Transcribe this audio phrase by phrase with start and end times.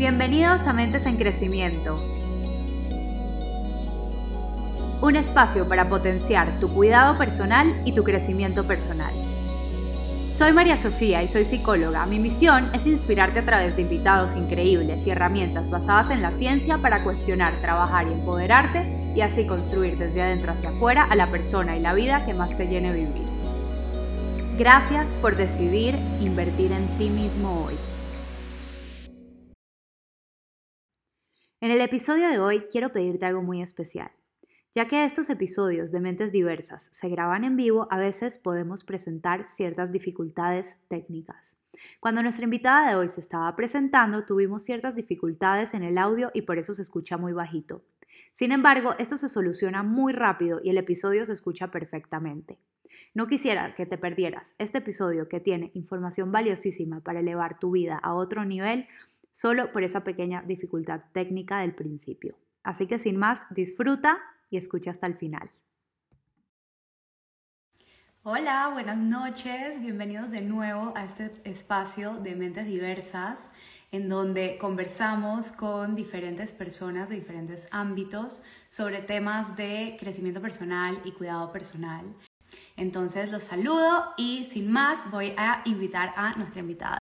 [0.00, 2.02] Bienvenidos a Mentes en Crecimiento.
[5.02, 9.12] Un espacio para potenciar tu cuidado personal y tu crecimiento personal.
[10.32, 12.06] Soy María Sofía y soy psicóloga.
[12.06, 16.78] Mi misión es inspirarte a través de invitados increíbles y herramientas basadas en la ciencia
[16.78, 21.76] para cuestionar, trabajar y empoderarte y así construir desde adentro hacia afuera a la persona
[21.76, 23.28] y la vida que más te llene vivir.
[24.56, 27.89] Gracias por decidir invertir en ti mismo hoy.
[31.62, 34.10] En el episodio de hoy quiero pedirte algo muy especial.
[34.72, 39.46] Ya que estos episodios de Mentes Diversas se graban en vivo, a veces podemos presentar
[39.46, 41.58] ciertas dificultades técnicas.
[42.00, 46.42] Cuando nuestra invitada de hoy se estaba presentando, tuvimos ciertas dificultades en el audio y
[46.42, 47.84] por eso se escucha muy bajito.
[48.32, 52.58] Sin embargo, esto se soluciona muy rápido y el episodio se escucha perfectamente.
[53.12, 57.98] No quisiera que te perdieras este episodio que tiene información valiosísima para elevar tu vida
[58.02, 58.86] a otro nivel
[59.32, 62.38] solo por esa pequeña dificultad técnica del principio.
[62.62, 64.18] Así que sin más, disfruta
[64.50, 65.50] y escucha hasta el final.
[68.22, 73.50] Hola, buenas noches, bienvenidos de nuevo a este espacio de Mentes Diversas
[73.92, 81.12] en donde conversamos con diferentes personas de diferentes ámbitos sobre temas de crecimiento personal y
[81.12, 82.04] cuidado personal.
[82.76, 86.98] Entonces los saludo y sin más voy a invitar a nuestra invitada.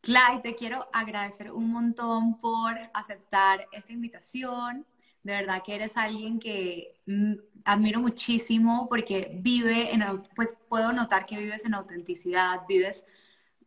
[0.00, 4.86] Clyde, te quiero agradecer un montón por aceptar esta invitación.
[5.22, 10.02] De verdad que eres alguien que mm, admiro muchísimo porque vive en,
[10.36, 13.04] pues puedo notar que vives en autenticidad, vives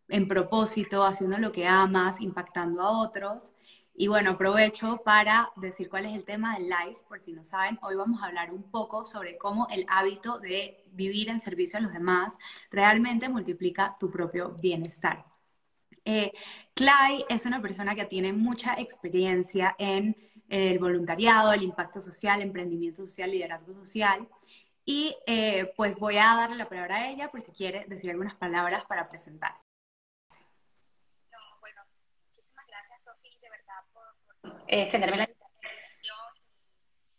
[0.08, 3.54] en propósito, haciendo lo que amas, impactando a otros.
[3.94, 7.78] Y bueno, aprovecho para decir cuál es el tema del live, por si no saben,
[7.82, 11.82] hoy vamos a hablar un poco sobre cómo el hábito de vivir en servicio a
[11.82, 12.38] los demás
[12.72, 15.26] realmente multiplica tu propio bienestar.
[16.06, 16.32] Eh,
[16.74, 20.16] Clay es una persona que tiene mucha experiencia en
[20.50, 24.28] el voluntariado, el impacto social, emprendimiento social, liderazgo social.
[24.86, 28.36] Y eh, pues voy a darle la palabra a ella por si quiere decir algunas
[28.36, 29.64] palabras para presentarse.
[34.70, 36.16] eh, tenerme la invitación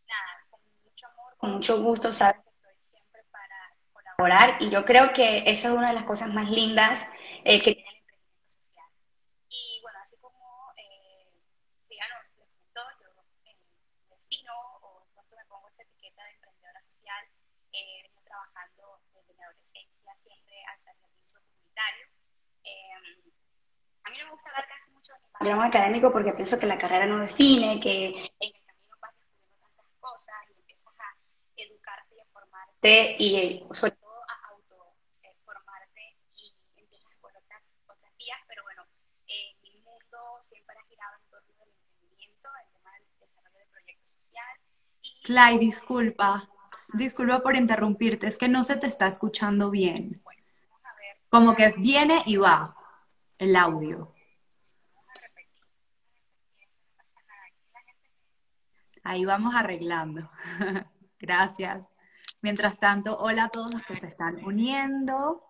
[0.06, 3.56] nada, con mucho amor, con mucho gusto, sabes que estoy siempre para
[3.93, 7.09] colaborar y yo creo que esa es una de las cosas más lindas
[7.44, 8.87] eh, que tiene el emprendimiento social.
[9.49, 11.27] Y bueno, así como, eh,
[11.89, 13.09] digamos, les cuento, yo
[13.50, 13.56] eh,
[14.10, 17.25] defino o cuando me pongo esta etiqueta de emprendedora social,
[17.72, 22.06] eh, vengo trabajando desde mi adolescencia siempre hacia el servicio comunitario.
[22.62, 22.94] Eh,
[24.04, 26.66] a mí no me gusta hablar casi mucho de mi panorama académico porque pienso que
[26.66, 31.16] la carrera no define, que en el camino vas descubriendo tantas cosas y empiezas a
[31.56, 38.38] educarte y a formarte y sobre todo a autoformarte y empiezas por otras, otras vías,
[38.46, 38.86] pero bueno,
[39.26, 40.18] eh, mi mundo
[40.48, 44.62] siempre ha girado en torno del emprendimiento, el tema del desarrollo de proyectos sociales.
[45.02, 45.22] Y...
[45.22, 46.48] Clay, disculpa,
[46.92, 50.20] disculpa por interrumpirte, es que no se te está escuchando bien.
[50.22, 50.41] Bueno.
[51.30, 52.76] Como que viene y va
[53.38, 54.12] el audio.
[59.03, 60.31] Ahí vamos arreglando.
[61.19, 61.93] Gracias.
[62.43, 65.43] Mientras tanto, hola a todos los que se están uniendo.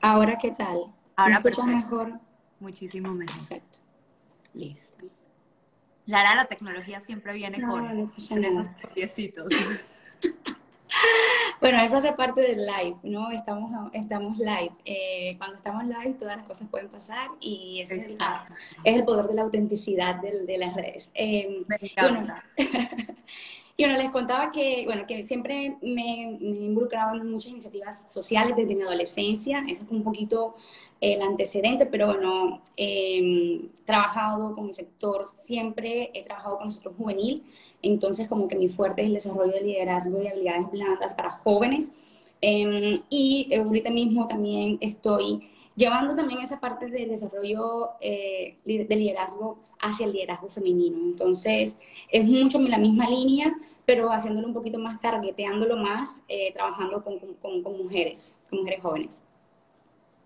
[0.00, 0.94] Ahora, ¿qué tal?
[1.16, 2.20] Ahora ¿Me mejor?
[2.60, 3.36] Muchísimo mejor.
[3.36, 3.78] Perfecto.
[4.54, 5.06] Listo.
[6.06, 9.46] Lara, la tecnología siempre viene No, con, no con esos tropiecitos.
[11.62, 13.30] Bueno, eso hace parte del live, ¿no?
[13.30, 14.72] Estamos, estamos live.
[14.84, 18.52] Eh, cuando estamos live, todas las cosas pueden pasar y ese es, el- Exacto.
[18.82, 21.12] es el poder de la autenticidad del- de, las redes.
[21.14, 21.64] Eh,
[22.00, 22.22] bueno.
[23.76, 28.12] y bueno, les contaba que, bueno, que siempre me, me he involucrado en muchas iniciativas
[28.12, 29.64] sociales desde mi adolescencia.
[29.66, 30.54] Ese es un poquito
[31.00, 36.70] el antecedente, pero bueno, eh, he trabajado con el sector, siempre he trabajado con el
[36.70, 37.42] sector juvenil,
[37.82, 41.92] entonces como que mi fuerte es el desarrollo de liderazgo y habilidades blandas para jóvenes.
[42.40, 49.58] Eh, y ahorita mismo también estoy llevando también esa parte del desarrollo eh, de liderazgo
[49.80, 50.98] hacia el liderazgo femenino.
[50.98, 51.78] Entonces,
[52.10, 53.54] es mucho la misma línea,
[53.84, 59.24] pero haciéndolo un poquito más, targeteándolo más, eh, trabajando con mujeres, con mujeres jóvenes.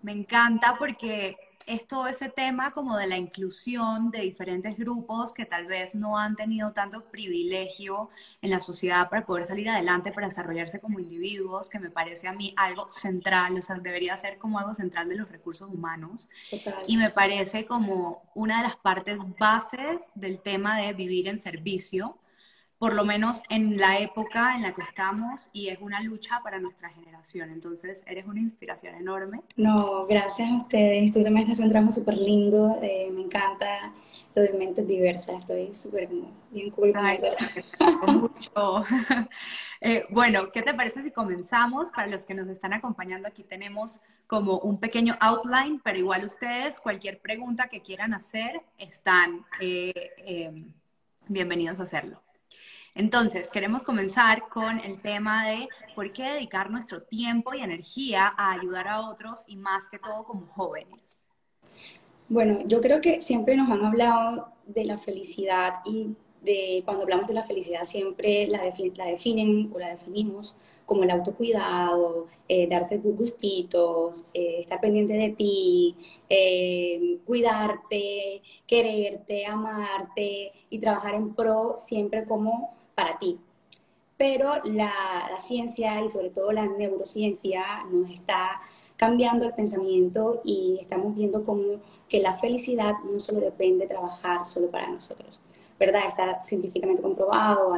[0.01, 1.35] Me encanta porque
[1.67, 6.17] es todo ese tema como de la inclusión de diferentes grupos que tal vez no
[6.17, 8.09] han tenido tanto privilegio
[8.41, 12.31] en la sociedad para poder salir adelante, para desarrollarse como individuos, que me parece a
[12.31, 16.29] mí algo central, o sea, debería ser como algo central de los recursos humanos.
[16.49, 16.83] Total.
[16.87, 22.17] Y me parece como una de las partes bases del tema de vivir en servicio,
[22.79, 26.59] por lo menos en la época en la que estamos y es una lucha para
[26.59, 27.49] nuestra generación.
[27.49, 29.41] Entonces, eres una inspiración enorme.
[29.55, 31.11] No, gracias a ustedes.
[31.11, 32.77] Tú también estás un trabajo súper lindo.
[32.83, 33.91] Eh, me encanta
[34.35, 35.41] lo de mentes diversas.
[35.41, 36.07] Estoy súper
[36.51, 37.27] bien cool con eso.
[38.07, 38.85] mucho.
[39.79, 41.91] Eh, bueno, ¿qué te parece si comenzamos?
[41.91, 46.79] Para los que nos están acompañando, aquí tenemos como un pequeño outline, pero igual ustedes,
[46.79, 50.51] cualquier pregunta que quieran hacer, están eh,
[51.27, 52.23] bienvenidos a hacerlo.
[52.95, 58.53] Entonces, queremos comenzar con el tema de por qué dedicar nuestro tiempo y energía a
[58.53, 61.19] ayudar a otros y más que todo como jóvenes.
[62.29, 67.27] Bueno, yo creo que siempre nos han hablado de la felicidad y de cuando hablamos
[67.27, 74.25] de la felicidad siempre la, definen o la definimos como el autocuidado, eh, darse gustitos,
[74.33, 75.95] eh, estar pendiente de ti,
[76.29, 83.37] eh, cuidarte, quererte, amarte y trabajar en pro siempre como para ti.
[84.17, 84.91] Pero la,
[85.39, 88.61] ciencia y sobre todo la neurociencia nos está
[88.95, 94.45] cambiando el pensamiento y estamos viendo como que la felicidad no solo depende de trabajar
[94.45, 95.41] solo para nosotros,
[95.77, 96.07] ¿verdad?
[96.07, 97.73] Está científicamente comprobado,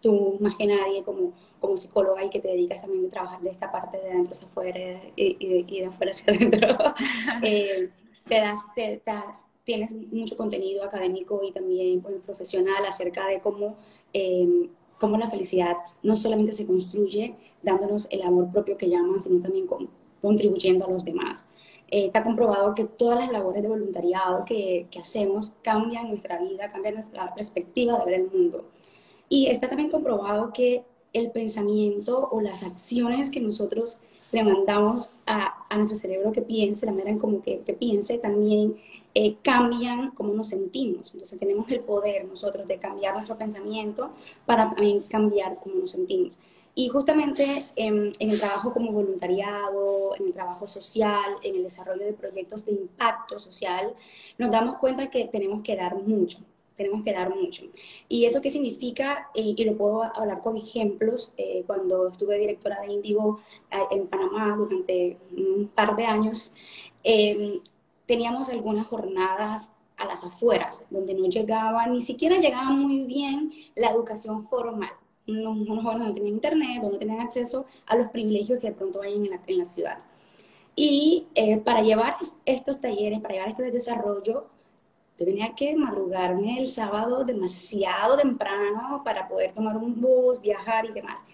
[0.00, 1.32] tú más que nadie como,
[1.62, 4.48] como psicóloga y que te dedicas también a trabajar de esta parte de adentro hacia
[4.48, 6.68] afuera y, de, afuera hacia adentro,
[7.42, 7.88] eh,
[8.28, 13.76] te, das, te, das, tienes mucho contenido académico y también pues, profesional acerca de cómo,
[14.12, 14.68] eh,
[14.98, 19.66] cómo la felicidad no solamente se construye dándonos el amor propio que llaman, sino también
[20.20, 21.46] contribuyendo a los demás.
[21.92, 26.68] Eh, está comprobado que todas las labores de voluntariado que, que hacemos cambian nuestra vida,
[26.68, 28.64] cambian nuestra perspectiva de ver el mundo.
[29.28, 34.00] Y está también comprobado que el pensamiento o las acciones que nosotros
[34.32, 38.18] le mandamos a, a nuestro cerebro que piense, la manera en como que, que piense,
[38.18, 38.76] también
[39.14, 41.12] eh, cambian cómo nos sentimos.
[41.12, 44.10] Entonces tenemos el poder nosotros de cambiar nuestro pensamiento
[44.46, 46.38] para también cambiar cómo nos sentimos.
[46.74, 52.06] Y justamente en, en, el trabajo como voluntariado, en el trabajo social, en el desarrollo
[52.06, 53.92] de proyectos de impacto social,
[54.38, 56.38] nos damos cuenta que tenemos que dar mucho,
[56.76, 57.64] tenemos que dar mucho.
[58.08, 59.28] ¿Y eso qué significa?
[59.34, 61.32] y lo puedo hablar con ejemplos.
[61.36, 63.40] Eh, cuando estuve directora de Indigo
[63.70, 66.52] eh, en Panamá durante un par de años,
[67.04, 67.60] eh,
[68.06, 73.90] teníamos algunas jornadas a las afueras, donde no llegaba, ni siquiera llegaba muy bien la
[73.90, 74.90] educación formal.
[75.28, 79.00] Unos, jóvenes no tenían internet o no tenían acceso a los privilegios que de pronto
[79.00, 79.98] hay en la, en la ciudad.
[80.74, 84.46] Y eh, para llevar estos talleres, para llevar este desarrollo,
[85.22, 90.92] yo tenía que madrugarme el sábado demasiado temprano para poder tomar un bus, viajar y
[90.92, 91.24] demás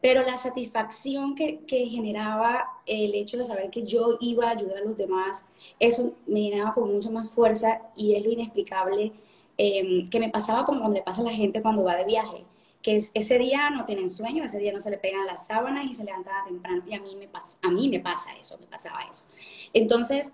[0.00, 4.78] pero la satisfacción que, que, generaba el hecho de saber que yo iba a ayudar
[4.78, 5.44] a los demás,
[5.78, 9.12] eso me llenaba con mucha más fuerza y es lo inexplicable
[9.58, 12.44] em, que me pasaba como cuando le pasa a la gente cuando va de viaje,
[12.82, 15.94] que ese día no tienen sueño, ese día no se le pegan las sábanas y
[15.94, 19.00] se levantaba temprano y a mí me pasa, a mí me pasa eso, me pasaba
[19.02, 19.26] eso.
[19.74, 20.32] Entonces,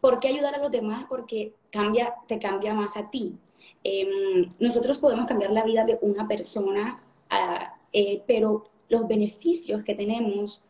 [0.00, 1.04] ¿por qué ayudar a los demás?
[1.08, 3.36] Porque cambia, te cambia más a ti.
[3.84, 9.94] Em, nosotros podemos cambiar la vida de una persona, ah, eh, pero los beneficios que
[9.94, 10.62] tenemos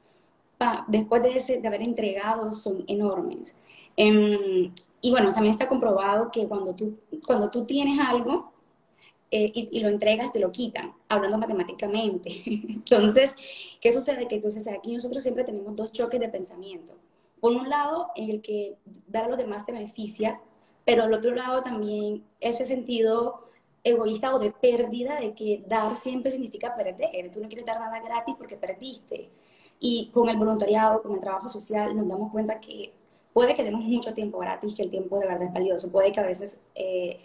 [0.89, 3.57] después de, de, haber entregado son enormes.
[3.97, 8.53] Em, y bueno, también está comprobado que cuando tú, cuando tú tienes algo
[9.31, 12.43] eh, y, lo entregas, te lo quitan, hablando matemáticamente.
[12.47, 13.35] entonces,
[13.81, 14.27] ¿qué sucede?
[14.27, 16.95] Que entonces aquí nosotros siempre tenemos dos choques de pensamiento.
[17.41, 20.41] Por un lado, en el que dar a los demás te beneficia,
[20.85, 23.49] pero al otro lado también ese sentido
[23.85, 27.31] egoísta o de pérdida de que dar siempre significa perder.
[27.33, 29.31] Tú no quieres dar nada gratis porque perdiste.
[29.81, 32.93] Y con el voluntariado, con el trabajo social, nos damos cuenta que
[33.33, 35.91] puede que demos mucho tiempo gratis, que el tiempo de verdad es valioso.
[35.93, 37.21] Puede que a veces eh,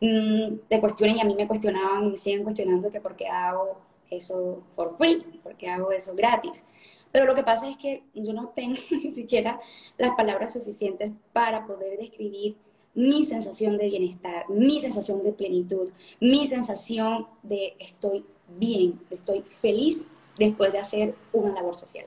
[0.00, 3.28] mm, te cuestionen y a mí me cuestionaban y me siguen cuestionando que por qué
[3.28, 3.78] hago
[4.10, 6.64] eso for free, por qué hago eso gratis.
[7.12, 9.60] Pero lo que pasa es que yo no tengo ni siquiera
[9.96, 12.56] las palabras suficientes para poder describir
[12.94, 18.24] mi sensación de bienestar, mi sensación de plenitud, mi sensación de estoy
[18.58, 22.06] bien, estoy feliz después de hacer una labor social.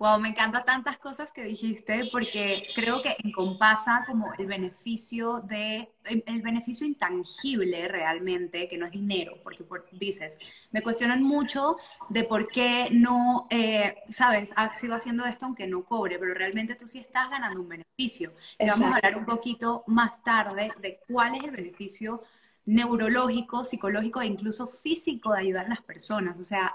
[0.00, 5.92] Wow, me encanta tantas cosas que dijiste porque creo que encompasa como el beneficio de,
[6.04, 10.38] el, beneficio intangible realmente, que no es dinero, porque dices,
[10.70, 11.76] me cuestionan mucho
[12.08, 16.88] de por qué no, eh, sabes, sigo haciendo esto aunque no cobre, pero realmente tú
[16.88, 18.32] sí estás ganando un beneficio.
[18.58, 22.22] Y vamos a hablar un poquito más tarde de cuál es el beneficio
[22.64, 26.38] neurológico, psicológico e incluso físico de ayudar a las personas.
[26.38, 26.74] O sea,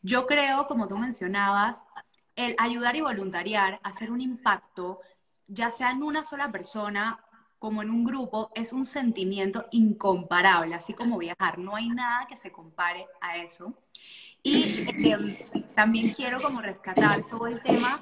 [0.00, 1.84] yo creo, como tú mencionabas,
[2.36, 5.00] el ayudar y voluntariar, hacer un impacto,
[5.46, 7.20] ya sea en una sola persona,
[7.58, 11.58] como en un grupo es un sentimiento incomparable, así como viajar.
[11.58, 13.74] No hay nada que se compare a eso.
[14.42, 15.36] Y em,
[15.74, 18.00] también quiero como rescatar todo el tema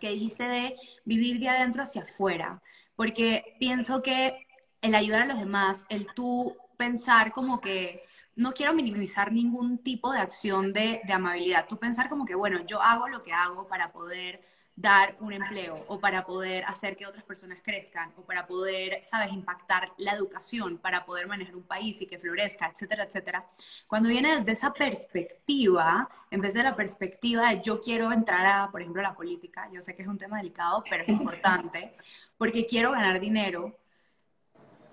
[0.00, 2.62] que dijiste de vivir de adentro hacia afuera,
[2.96, 4.46] porque pienso que
[4.82, 8.02] el ayudar a los demás, el tú pensar como que
[8.36, 12.64] no quiero minimizar ningún tipo de acción de, de amabilidad, tú pensar como que, bueno,
[12.66, 14.40] yo hago lo que hago para poder
[14.80, 19.32] dar un empleo o para poder hacer que otras personas crezcan o para poder, sabes,
[19.32, 23.46] impactar la educación, para poder manejar un país y que florezca, etcétera, etcétera.
[23.86, 28.70] Cuando viene desde esa perspectiva, en vez de la perspectiva de yo quiero entrar a,
[28.70, 31.94] por ejemplo, la política, yo sé que es un tema delicado, pero es importante,
[32.38, 33.76] porque quiero ganar dinero,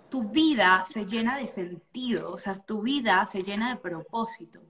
[0.09, 4.61] tu vida se llena de sentido, o sea, tu vida se llena de propósito.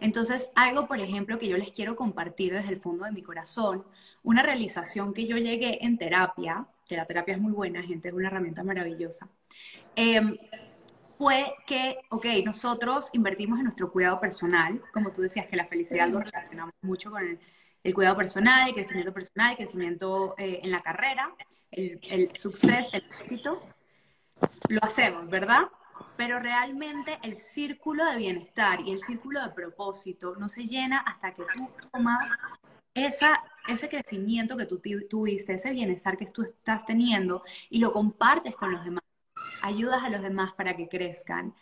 [0.00, 3.84] Entonces, algo, por ejemplo, que yo les quiero compartir desde el fondo de mi corazón,
[4.22, 8.14] una realización que yo llegué en terapia, que la terapia es muy buena, gente, es
[8.14, 9.28] una herramienta maravillosa,
[9.96, 10.36] em,
[11.18, 16.08] fue que, ok, nosotros invertimos en nuestro cuidado personal, como tú decías, que la felicidad
[16.08, 17.38] lo relacionamos mucho con
[17.84, 21.32] el, cuidado personal, el crecimiento personal, el crecimiento eh, en la carrera,
[21.70, 23.60] el, el suceso, el éxito,
[24.72, 25.68] lo hacemos, ¿verdad?
[26.16, 31.34] pero realmente el círculo de bienestar y el círculo de propósito no se llena hasta
[31.34, 32.40] que tú tomas
[32.94, 38.54] esa, ese crecimiento que tú tuviste, ese bienestar que tú estás teniendo y lo compartes
[38.54, 39.02] con los demás,
[39.62, 41.54] ayudas a los demás para que crezcan.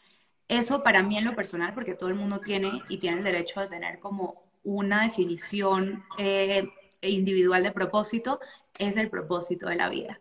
[0.49, 3.61] Eso para mí en lo personal, porque todo el mundo tiene y tiene el derecho
[3.61, 6.69] de tener como una definición eh,
[7.03, 8.41] individual de propósito,
[8.79, 10.21] es el propósito de la vida.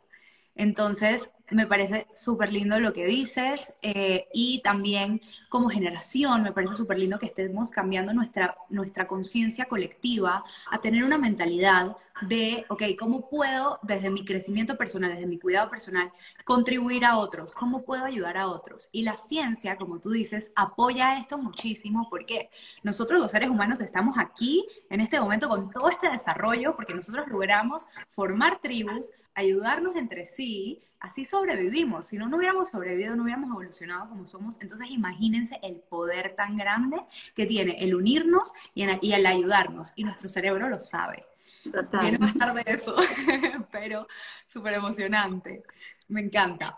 [0.56, 6.76] Entonces, me parece súper lindo lo que dices eh, y también como generación me parece
[6.76, 12.84] súper lindo que estemos cambiando nuestra, nuestra conciencia colectiva a tener una mentalidad de, ok,
[12.98, 16.12] ¿cómo puedo desde mi crecimiento personal, desde mi cuidado personal,
[16.46, 17.56] contribuir a otros?
[17.56, 18.90] ¿Cómo puedo ayudar a otros?
[18.92, 22.50] Y la ciencia, como tú dices, apoya esto muchísimo porque
[22.84, 27.28] nosotros los seres humanos estamos aquí en este momento con todo este desarrollo porque nosotros
[27.28, 32.08] logramos formar tribus, ayudarnos entre sí, así sobrevivimos.
[32.08, 34.58] Si no, no hubiéramos sobrevivido, no hubiéramos evolucionado como somos.
[34.62, 36.98] Entonces, imagínense el poder tan grande
[37.36, 39.94] que tiene el unirnos y, el ayudarnos.
[39.96, 41.26] Y nuestro cerebro lo sabe.
[41.64, 42.02] Total.
[42.02, 42.96] Quiero hablar de eso,
[43.72, 44.08] pero
[44.48, 45.64] súper emocionante.
[46.08, 46.78] Me encanta.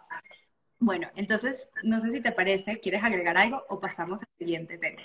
[0.79, 5.01] Bueno, entonces, no sé si te parece, ¿quieres agregar algo o pasamos al siguiente tema?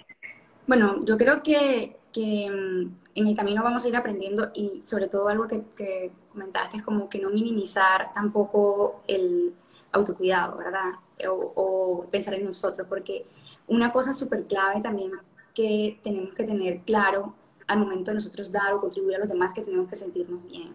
[0.67, 5.09] Bueno, yo creo que, que mm, en el camino vamos a ir aprendiendo y sobre
[5.09, 9.55] todo algo que, que comentaste es como que no minimizar tampoco el
[9.93, 10.93] autocuidado, ¿verdad?
[11.29, 13.27] O, o pensar en nosotros, porque
[13.69, 15.13] una cosa súper clave también
[15.55, 17.35] que tenemos que tener claro
[17.67, 20.75] al momento de nosotros dar o contribuir a los demás que tenemos que sentirnos bien.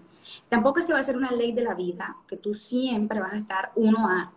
[0.49, 3.33] Tampoco es que va a ser una ley de la vida, que tú siempre vas
[3.33, 4.31] a estar uno a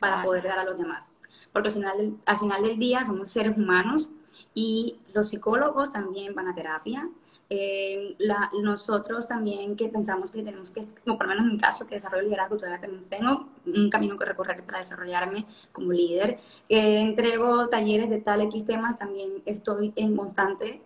[0.00, 1.12] para poder dar a los demás.
[1.52, 4.10] Porque al final, del, al final del día somos seres humanos
[4.54, 7.08] y los psicólogos también van a terapia.
[7.48, 8.16] Eh,
[8.62, 11.96] nosotros también que pensamos que tenemos que, no, por lo menos en mi caso, que
[11.96, 16.40] desarrollo liderazgo, todavía tengo un camino que recorrer para desarrollarme como líder.
[16.68, 20.82] Eh, entrego talleres de tal X temas, también estoy en constante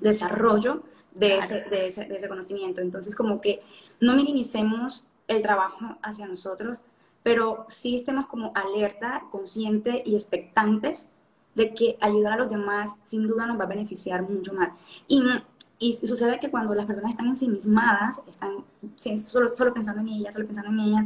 [0.00, 0.82] desarrollo
[1.14, 2.80] de, ese, de, ese, de ese conocimiento.
[2.80, 3.62] Entonces, como que
[4.00, 6.78] no minimicemos el trabajo hacia nosotros,
[7.22, 11.08] pero sí estemos como alerta, consciente y expectantes
[11.54, 14.70] de que ayudar a los demás sin duda nos va a beneficiar mucho más.
[15.08, 15.22] Y,
[15.78, 18.64] y sucede que cuando las personas están ensimismadas, están
[19.18, 21.04] solo, solo pensando en ellas, solo pensando en ellas,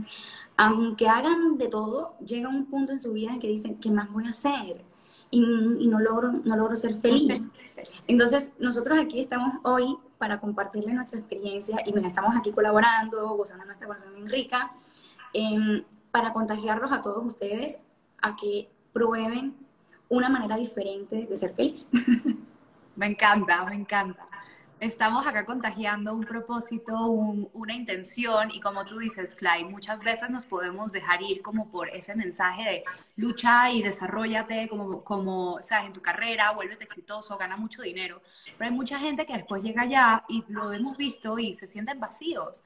[0.56, 4.10] aunque hagan de todo, llega un punto en su vida en que dicen, ¿qué más
[4.12, 4.84] voy a hacer?
[5.34, 7.48] Y, y no, logro, no logro ser feliz.
[8.06, 13.64] Entonces, nosotros aquí estamos hoy para compartirles nuestra experiencia y bueno, estamos aquí colaborando, gozando
[13.64, 14.72] nuestra conversación bien rica,
[15.32, 17.78] em, para contagiarlos a todos ustedes
[18.22, 19.56] a que prueben
[20.08, 21.88] una manera diferente de ser feliz.
[22.96, 24.24] Me encanta, me encanta
[24.80, 30.44] estamos acá contagiando un propósito, una intención y como tú dices, Clay, muchas veces nos
[30.44, 32.84] podemos dejar ir como por ese mensaje de
[33.16, 38.20] lucha y desarrollate como, como sabes, en tu carrera, vuélvete exitoso, gana mucho dinero.
[38.58, 42.00] Pero hay mucha gente que después llega allá y lo hemos visto y se sienten
[42.00, 42.64] vacíos.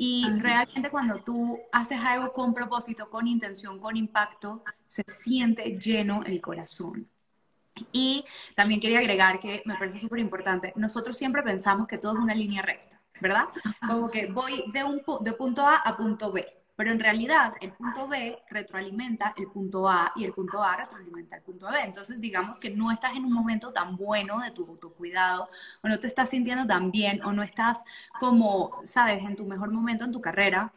[0.00, 6.22] Y realmente cuando tú haces algo con propósito, con intención, con impacto, se siente lleno
[6.24, 7.08] el corazón.
[7.92, 12.18] Y también quería agregar que me parece súper importante, nosotros siempre pensamos que todo es
[12.18, 13.46] una línea recta, ¿verdad?
[13.86, 16.46] Como que voy de, un, de punto A a punto B,
[16.78, 21.34] pero en realidad el punto B retroalimenta el punto A y el punto A retroalimenta
[21.34, 21.76] el punto B.
[21.82, 25.50] Entonces digamos que no estás en un momento tan bueno de tu autocuidado
[25.82, 27.82] o no te estás sintiendo tan bien o no estás
[28.20, 30.72] como, sabes, en tu mejor momento en tu carrera.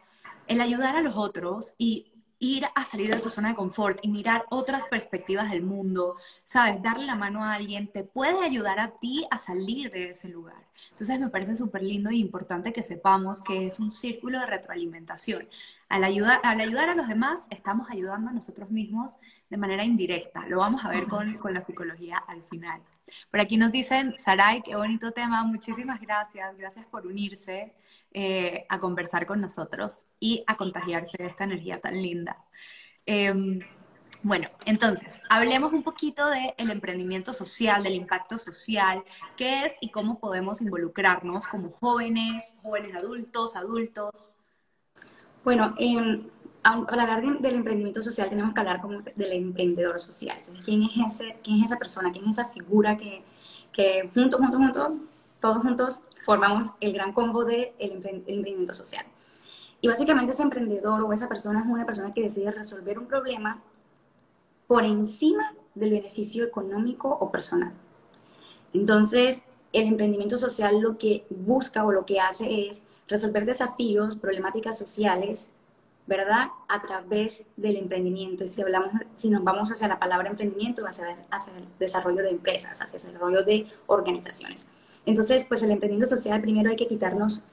[0.47, 2.10] El ayudar a los otros y
[2.41, 6.81] ir a salir de tu zona de confort y mirar otras perspectivas del mundo, ¿sabes?
[6.81, 10.67] Darle la mano a alguien te puede ayudar a ti a salir de ese lugar.
[10.89, 15.47] Entonces me parece súper lindo y importante que sepamos que es un círculo de retroalimentación.
[15.91, 19.17] Al ayudar, al ayudar a los demás, estamos ayudando a nosotros mismos
[19.49, 20.47] de manera indirecta.
[20.47, 22.81] Lo vamos a ver con, con la psicología al final.
[23.29, 27.73] Por aquí nos dicen, Saray, qué bonito tema, muchísimas gracias, gracias por unirse
[28.13, 32.37] eh, a conversar con nosotros y a contagiarse de esta energía tan linda.
[33.05, 33.59] Em,
[34.23, 39.03] bueno, entonces, hablemos un poquito del emprendimiento social, del impacto social,
[39.35, 44.37] qué es y cómo podemos involucrarnos como jóvenes, jóvenes adultos, adultos.
[45.43, 46.21] Bueno, eh,
[46.63, 50.37] al hablar del emprendimiento social tenemos que hablar como del emprendedor social.
[50.63, 52.11] ¿quién, es ese, ¿Quién es esa persona?
[52.11, 53.23] ¿Quién es esa figura que,
[53.71, 54.91] que juntos, juntos, juntos,
[55.39, 59.05] todos juntos formamos el gran combo del de emprendimiento social?
[59.81, 63.59] Y básicamente ese emprendedor o esa persona es una persona que decide resolver un problema
[64.67, 67.73] por encima del beneficio económico o personal.
[68.73, 69.43] Entonces,
[69.73, 75.51] el emprendimiento social lo que busca o lo que hace es resolver desafíos, problemáticas sociales,
[76.07, 76.47] ¿verdad?
[76.67, 78.43] A través del emprendimiento.
[78.43, 82.29] Y si hablamos, si nos vamos hacia la palabra emprendimiento, hacia, hacia el desarrollo de
[82.29, 84.65] empresas, hacia el desarrollo de organizaciones.
[85.05, 87.43] Entonces, pues el emprendimiento social primero hay que quitarnos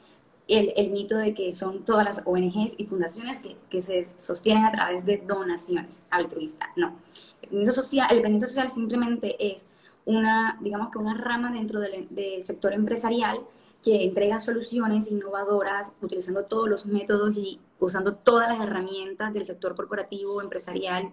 [0.46, 4.64] el, el, mito de que son todas las ONGs y fundaciones que, que, se sostienen
[4.64, 6.70] a través de donaciones altruistas.
[6.76, 6.88] No.
[6.88, 9.66] El emprendimiento social, el emprendimiento social simplemente es
[10.06, 13.40] una, digamos que una rama dentro del, del sector empresarial
[13.82, 19.74] que entrega soluciones innovadoras utilizando todos los métodos y usando todas las herramientas del sector
[19.76, 21.12] corporativo, empresarial,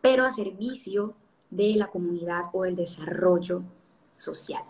[0.00, 1.14] pero a servicio
[1.50, 3.62] de la comunidad o el desarrollo
[4.16, 4.62] social.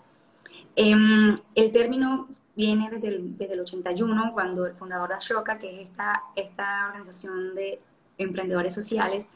[0.75, 5.83] Em, el término viene desde el, desde el, 81, cuando el fundador de Ashoka, que
[5.83, 7.81] es esta, esta organización de
[8.19, 9.29] emprendedores sociales,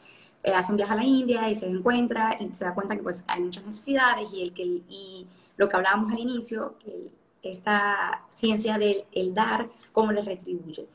[0.43, 3.03] eh, hace un viaje a la India y se encuentra y se da cuenta que
[3.03, 5.27] pues, hay muchas necesidades y, el que, y
[5.57, 7.11] lo que hablábamos al inicio, que
[7.43, 10.87] esta ciencia del el dar, cómo les retribuye.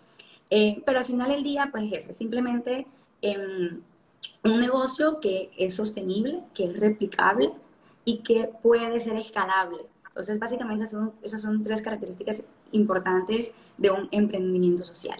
[0.50, 2.86] Eh, pero al final del día, pues eso, es simplemente
[3.22, 3.80] em,
[4.44, 7.52] un negocio que es sostenible, que es replicable
[8.04, 9.86] y que puede ser escalable.
[10.08, 15.18] Entonces, básicamente son, esas son tres características importantes de un emprendimiento social.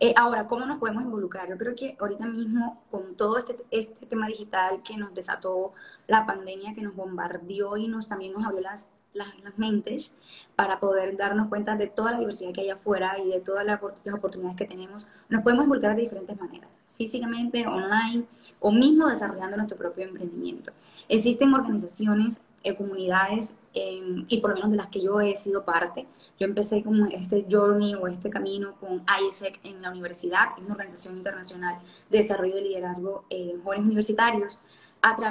[0.00, 1.48] Eh, ahora, ¿cómo nos podemos involucrar?
[1.48, 5.72] Yo creo que ahorita mismo, con todo este, este tema digital que nos desató
[6.06, 8.86] la pandemia, que nos bombardeó y nos también nos abrió las
[9.18, 10.14] las, mentes
[10.56, 13.80] para poder darnos cuenta de toda la diversidad que hay afuera y de todas las,
[14.12, 18.24] oportunidades que tenemos, nos podemos involucrar de diferentes maneras, físicamente, online
[18.60, 20.72] o mismo desarrollando nuestro propio emprendimiento.
[21.08, 25.64] Existen organizaciones, eh, comunidades em, y por lo menos de las que yo he sido
[25.64, 26.06] parte.
[26.38, 30.74] Yo empecé con este journey o este camino con ISEC en la universidad, es una
[30.74, 31.78] organización internacional
[32.10, 34.60] de desarrollo de liderazgo en jóvenes universitarios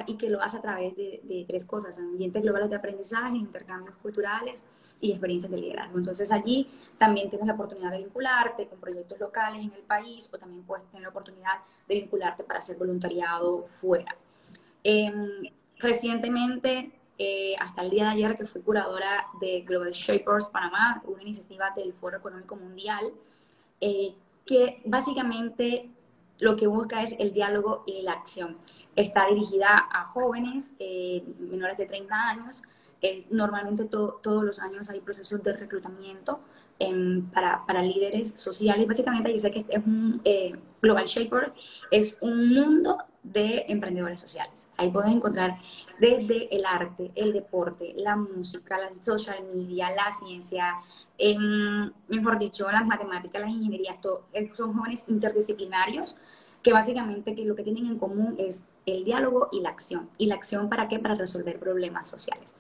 [0.06, 4.64] y que lo hace a través de, tres cosas, ambientes globales de aprendizaje, intercambios culturales
[5.02, 5.98] y experiencias de liderazgo.
[5.98, 10.38] Entonces allí también tienes la oportunidad de vincularte con proyectos locales en el país o
[10.38, 14.16] también puedes tener la oportunidad de vincularte para hacer voluntariado fuera.
[14.84, 15.44] Em,
[15.80, 21.22] recientemente, eh, hasta el día de ayer, que fui curadora de Global Shapers Panamá, una
[21.24, 23.12] iniciativa del Foro Económico Mundial,
[23.82, 25.92] eh, que básicamente
[26.39, 28.58] lo que busca es el diálogo y la acción.
[28.95, 32.62] Está dirigida a jóvenes eh, menores de 30 años.
[33.30, 36.39] normalmente todos los años hay procesos de reclutamiento
[36.80, 38.88] em, para, para, líderes sociales.
[38.88, 41.54] Básicamente dice que es un eh, Global Shaper,
[41.91, 44.69] es un mundo de emprendedores sociales.
[44.78, 45.60] Ahí puedes encontrar
[46.00, 50.76] desde el arte, el deporte, la música, la social media, la ciencia,
[51.17, 53.97] em, mejor dicho, las matemáticas, las ingenierías,
[54.54, 56.17] son jóvenes interdisciplinarios
[56.63, 60.10] que básicamente que lo que tienen en común es el diálogo y la acción.
[60.17, 61.00] ¿Y la acción para qué?
[61.00, 62.56] Para resolver problemas sociales.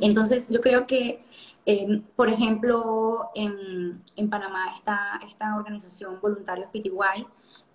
[0.00, 1.24] Entonces, yo creo que,
[1.64, 7.26] em, por ejemplo, en, en, Panamá está esta organización Voluntarios PTY,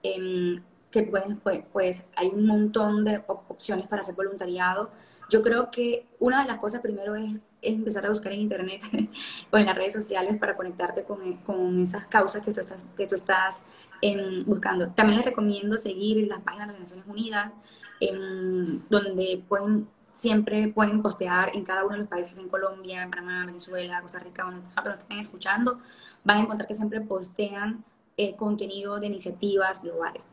[0.03, 4.91] em, que pues, pues, pues, hay un montón de opciones para hacer voluntariado.
[5.29, 8.81] Yo creo que una de las cosas primero es, empezar a buscar en internet
[9.51, 13.07] o en las redes sociales para conectarte con, con esas causas que tú estás, que
[13.07, 13.63] tú estás
[14.01, 14.89] em, buscando.
[14.89, 17.51] También les recomiendo seguir las páginas de las Naciones Unidas,
[17.99, 23.09] em, donde pueden siempre pueden postear en cada uno de los países, en Colombia, en
[23.09, 25.79] Panamá, Venezuela, Costa Rica, donde estén escuchando,
[26.23, 27.83] van a encontrar que siempre postean
[28.15, 30.25] eh, contenido de iniciativas globales.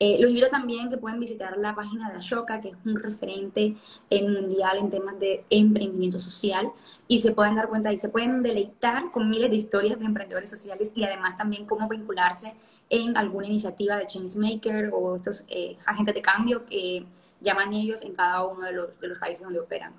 [0.00, 3.74] Eh, los invito también que pueden visitar la página de Ashoka, que es un referente
[4.10, 6.70] mundial en temas de emprendimiento social,
[7.08, 10.50] y se pueden dar cuenta y se pueden deleitar con miles de historias de emprendedores
[10.50, 12.54] sociales y además también cómo vincularse
[12.90, 17.04] en alguna iniciativa de Changemaker o estos eh, agentes de cambio que
[17.40, 19.94] llaman ellos en cada uno de los, de los países donde operan.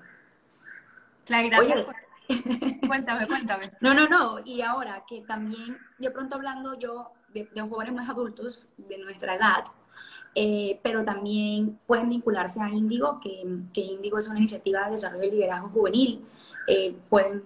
[1.26, 1.86] Claro, gracias.
[2.88, 3.72] cuéntame, cuéntame.
[3.82, 4.40] No, no, no.
[4.46, 9.36] Y ahora que también, de pronto hablando yo de, de jóvenes más adultos de nuestra
[9.36, 9.66] edad,
[10.36, 15.22] eh, pero también pueden vincularse a Índigo, que, que Índigo es una iniciativa de desarrollo
[15.22, 16.26] de liderazgo juvenil.
[16.68, 17.44] Eh, pueden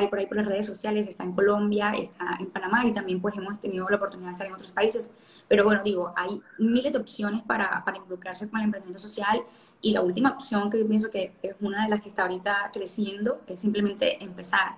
[0.00, 3.20] ir por ahí por las redes sociales, está en Colombia, está en Panamá y también
[3.20, 5.10] pues hemos tenido la oportunidad de estar en otros países.
[5.48, 9.42] Pero bueno, digo, hay miles de opciones para, para involucrarse con el emprendimiento social
[9.80, 12.70] y la última opción que yo pienso que es una de las que está ahorita
[12.72, 14.76] creciendo es simplemente empezar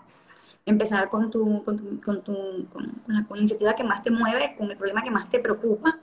[0.65, 2.33] empezar con tu, con, tu, con, tu,
[2.73, 5.41] con, la, con, la, iniciativa que más te mueve, con el problema que más te
[5.41, 5.99] preocupa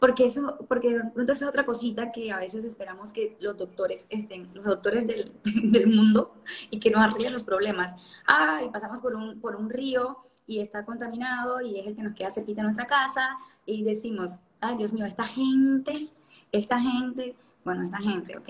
[0.00, 4.50] porque eso, porque de es otra cosita que a veces esperamos que los doctores estén,
[4.54, 6.34] los doctores del, del mundo,
[6.70, 7.94] y que nos arreglen los problemas.
[8.26, 12.02] Ah, y pasamos por un, por un río y está contaminado y es el que
[12.02, 13.36] nos queda cerquita de nuestra casa
[13.66, 16.08] y decimos, ay Dios mío, esta gente,
[16.50, 18.48] esta gente, bueno, esta gente, ok.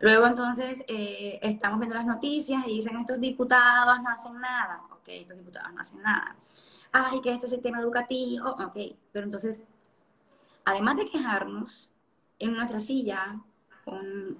[0.00, 5.08] Luego entonces eh, estamos viendo las noticias y dicen estos diputados no hacen nada, ok,
[5.08, 6.34] estos diputados no hacen nada.
[6.92, 8.78] Ay, que esto es el tema educativo, ok,
[9.12, 9.60] pero entonces
[10.68, 11.90] además de quejarnos
[12.38, 13.40] en nuestra silla,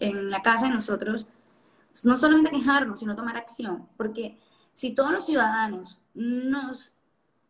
[0.00, 1.26] en la casa de nosotros,
[2.04, 3.88] no solamente quejarnos, sino tomar acción.
[3.96, 4.38] Porque
[4.74, 6.92] si todos los ciudadanos nos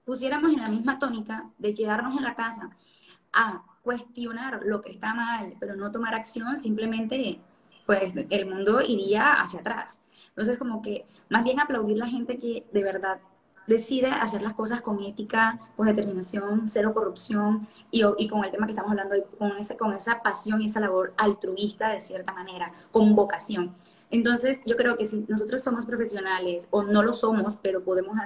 [0.05, 2.71] pusiéramos en la misma tónica de quedarnos en la casa
[3.33, 7.41] a cuestionar lo que está mal, pero no tomar acción, simplemente
[7.85, 10.01] pues el mundo iría hacia atrás.
[10.29, 13.19] Entonces, como que más bien aplaudir la gente que de verdad
[13.69, 18.73] decide hacer las cosas con ética, con determinación, cero corrupción y, con el tema que
[18.73, 23.15] estamos hablando, con, ese, con esa pasión y esa labor altruista de cierta manera, con
[23.15, 23.77] vocación.
[24.11, 28.17] Entonces, yo creo que si nosotros somos profesionales o no lo somos, pero podemos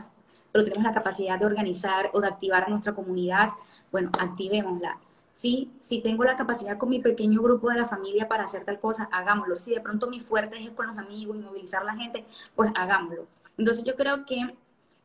[0.53, 3.51] pero tenemos la capacidad de organizar o de activar a nuestra comunidad,
[3.91, 4.99] bueno, activémosla.
[5.33, 8.79] Sí, si tengo la capacidad con mi pequeño grupo de la familia para hacer tal
[8.79, 9.57] cosa, hagámoslo.
[9.57, 12.71] Si de pronto mi fuerte es con los amigos y movilizar a la gente, pues
[12.75, 13.27] hagámoslo.
[13.57, 14.55] Entonces yo creo que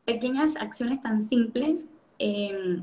[0.08, 1.86] pequeñas acciones tan simples
[2.18, 2.82] eh,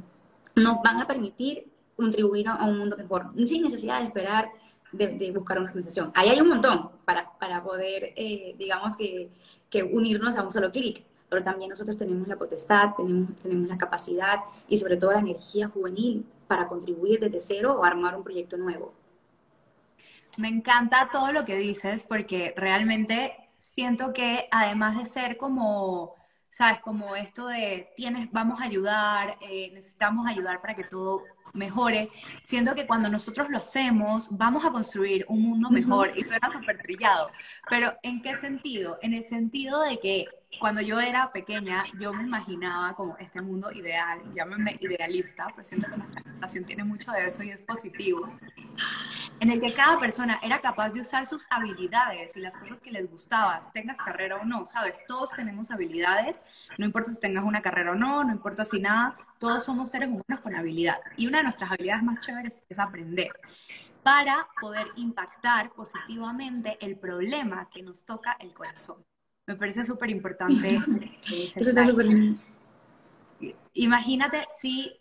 [0.56, 4.52] nos van a permitir contribuir a un mundo mejor, sin necesidad de esperar
[4.92, 6.12] de, buscar una organización.
[6.14, 9.32] Ahí hay un montón para, para poder, eh, digamos, que,
[9.72, 13.78] que, unirnos a un solo clic, pero también nosotros tenemos la potestad, tenemos, tenemos la
[13.78, 18.56] capacidad y sobre todo la energía juvenil para contribuir desde cero o armar un proyecto
[18.56, 18.94] nuevo.
[20.38, 26.15] Me encanta todo lo que dices porque realmente siento que además de ser como
[26.56, 26.80] ¿sabes?
[26.80, 32.10] Como esto de, tienes, vamos a ayudar, eh, necesitamos ayudar para que todo mejore,
[32.44, 36.78] siendo que cuando nosotros lo hacemos, vamos a construir un mundo mejor, y suena súper
[36.78, 37.30] trillado,
[37.70, 38.98] pero ¿en qué sentido?
[39.02, 40.28] En el sentido de que
[40.60, 45.90] cuando yo era pequeña, yo me imaginaba como este mundo ideal, llámeme idealista, pues siento
[45.90, 48.26] que la presentación tiene mucho de eso y es positivo,
[49.40, 52.92] en el que cada persona era capaz de usar sus habilidades y las cosas que
[52.92, 55.04] les gustaba, tengas carrera o no, ¿sabes?
[55.08, 56.44] Todos tenemos habilidades,
[56.78, 60.10] no importa si tengas una carrera o no, no importa si nada, todos somos seres
[60.10, 61.00] humanos con habilidad.
[61.18, 63.32] Y una de nuestras habilidades más chéveres es aprender
[64.04, 69.04] para poder impactar positivamente el problema que nos toca el corazón.
[69.48, 70.80] Me parece súper importante.
[71.56, 72.08] Eso está súper
[73.74, 74.98] Imagínate si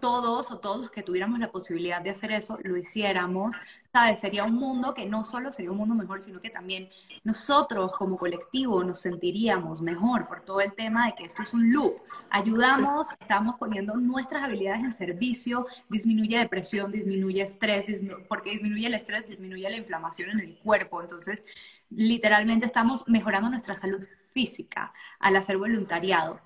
[0.00, 3.54] todos o todos que tuviéramos la posibilidad de hacer eso, lo hiciéramos,
[3.92, 4.20] ¿sabes?
[4.20, 6.88] Sería un mundo que no solo sería un mundo mejor, sino que también
[7.22, 11.72] nosotros como colectivo nos sentiríamos mejor por todo el tema de que esto es un
[11.72, 11.98] loop.
[12.30, 19.28] Ayudamos, estamos poniendo nuestras habilidades en servicio, disminuye depresión, disminuye estrés, porque disminuye el estrés,
[19.28, 21.02] disminuye la inflamación en el cuerpo.
[21.02, 21.44] Entonces,
[21.90, 26.40] literalmente estamos mejorando nuestra salud física al hacer voluntariado.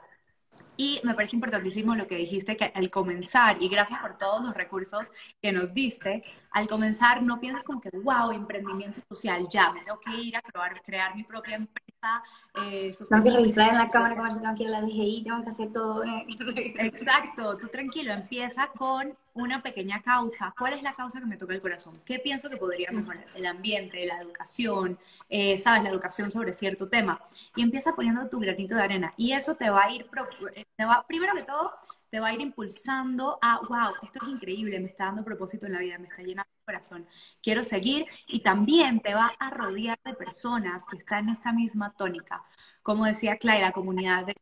[0.77, 4.57] Y me parece importantísimo lo que dijiste, que al comenzar, y gracias por todos los
[4.57, 5.09] recursos
[5.41, 10.01] que nos diste, al comenzar no pienses como que, wow, emprendimiento social, ya, me tengo
[10.01, 12.23] que ir a crear, crear mi propia empresa.
[12.57, 15.43] Eh, tengo que registrar en la Cámara Comercial, tengo que ir a la DGI, tengo
[15.43, 16.03] que hacer todo.
[16.05, 20.55] Exacto, tú tranquilo, empieza con una pequeña causa.
[20.57, 22.01] ¿Cuál es la causa que me toca el corazón?
[22.05, 23.27] ¿Qué pienso que podría mejorar?
[23.35, 27.21] El ambiente, la educación, eh, sabes, la educación sobre cierto tema.
[27.57, 29.13] Y empieza poniendo tu granito de arena.
[29.17, 30.07] Y eso te va a ir,
[30.55, 31.73] eh, te va, primero que todo,
[32.11, 35.73] te va a ir impulsando a, wow, esto es increíble, me está dando propósito en
[35.73, 37.07] la vida, me está llenando el corazón,
[37.43, 38.07] quiero seguir.
[38.29, 42.45] Y también te va a rodear de personas que están en esta misma tónica.
[42.83, 44.37] Como decía Clay, la comunidad de,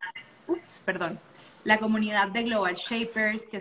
[0.48, 1.18] ups, perdón,
[1.64, 3.60] la comunidad de Global Shapers, que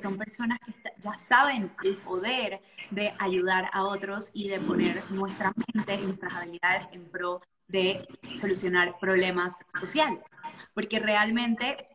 [0.00, 5.52] son personas que ya saben el poder de ayudar a otros y de poner nuestra
[5.74, 10.22] mente y nuestras habilidades en pro de solucionar problemas sociales.
[10.72, 11.88] Porque realmente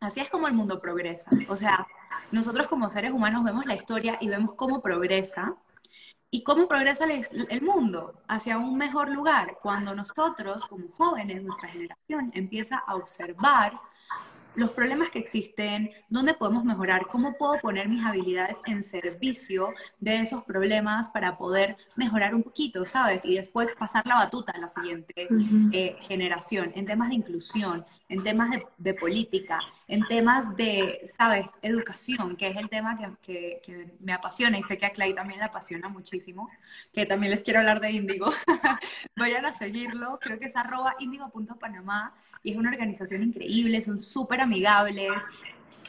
[0.00, 1.30] así es como el mundo progresa.
[1.48, 1.86] O sea,
[2.30, 5.54] nosotros como seres humanos vemos la historia y vemos cómo progresa
[6.30, 12.30] y cómo progresa el, mundo hacia un mejor lugar cuando nosotros como jóvenes, nuestra generación,
[12.34, 13.78] empieza a observar
[14.54, 20.20] los problemas que existen, dónde podemos mejorar, cómo puedo poner mis habilidades en servicio de
[20.20, 23.24] esos problemas para poder mejorar un poquito, ¿sabes?
[23.24, 25.28] Y después pasar la batuta a la siguiente
[25.72, 31.46] eh, generación, en temas de inclusión, en temas de, política, en temas de, ¿sabes?
[31.62, 35.40] Educación, que es el tema que, que, me apasiona y sé que a Clay también
[35.40, 36.50] le apasiona muchísimo,
[36.92, 38.30] que también les quiero hablar de Índigo.
[39.16, 44.40] Vayan a seguirlo, creo que es arroba índigo.panamá y es una organización increíble, son súper
[44.40, 45.12] amigables,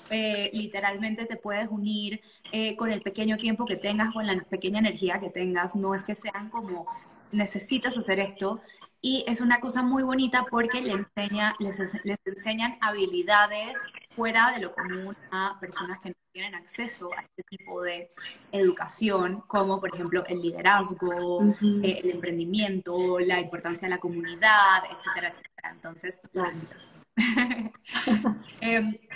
[0.10, 4.80] eh, literalmente te puedes unir eh, con el pequeño tiempo que tengas, con la pequeña
[4.80, 6.86] energía que tengas, no es que sean como
[7.32, 8.62] necesitas hacer esto.
[9.02, 13.80] Y es una cosa muy bonita porque le enseña, les, les enseñan habilidades
[14.16, 18.12] fuera de lo común a personas que no tienen acceso a este tipo de
[18.52, 21.44] educación, como por ejemplo el liderazgo,
[21.84, 25.72] eh, el emprendimiento, la importancia de la comunidad, etcétera, etcétera.
[25.72, 26.20] Entonces,
[28.62, 29.00] eh,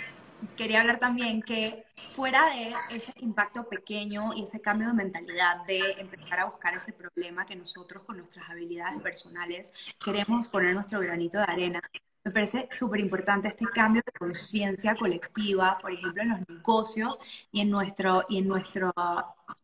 [0.56, 1.84] quería hablar también que
[2.14, 6.92] fuera de ese impacto pequeño y ese cambio de mentalidad de empezar a buscar ese
[6.92, 9.72] problema que nosotros con nuestras habilidades personales
[10.04, 11.82] queremos poner nuestro granito de arena,
[12.28, 17.18] me parece súper importante este cambio de conciencia colectiva, por ejemplo, en los negocios
[17.50, 18.92] y en nuestro, y en nuestro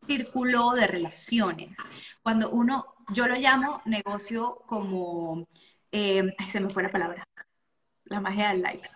[0.07, 1.77] círculo de relaciones.
[2.23, 5.47] Cuando uno, yo lo llamo negocio como,
[5.91, 7.27] eh, se me fue la palabra,
[8.05, 8.89] la magia del life.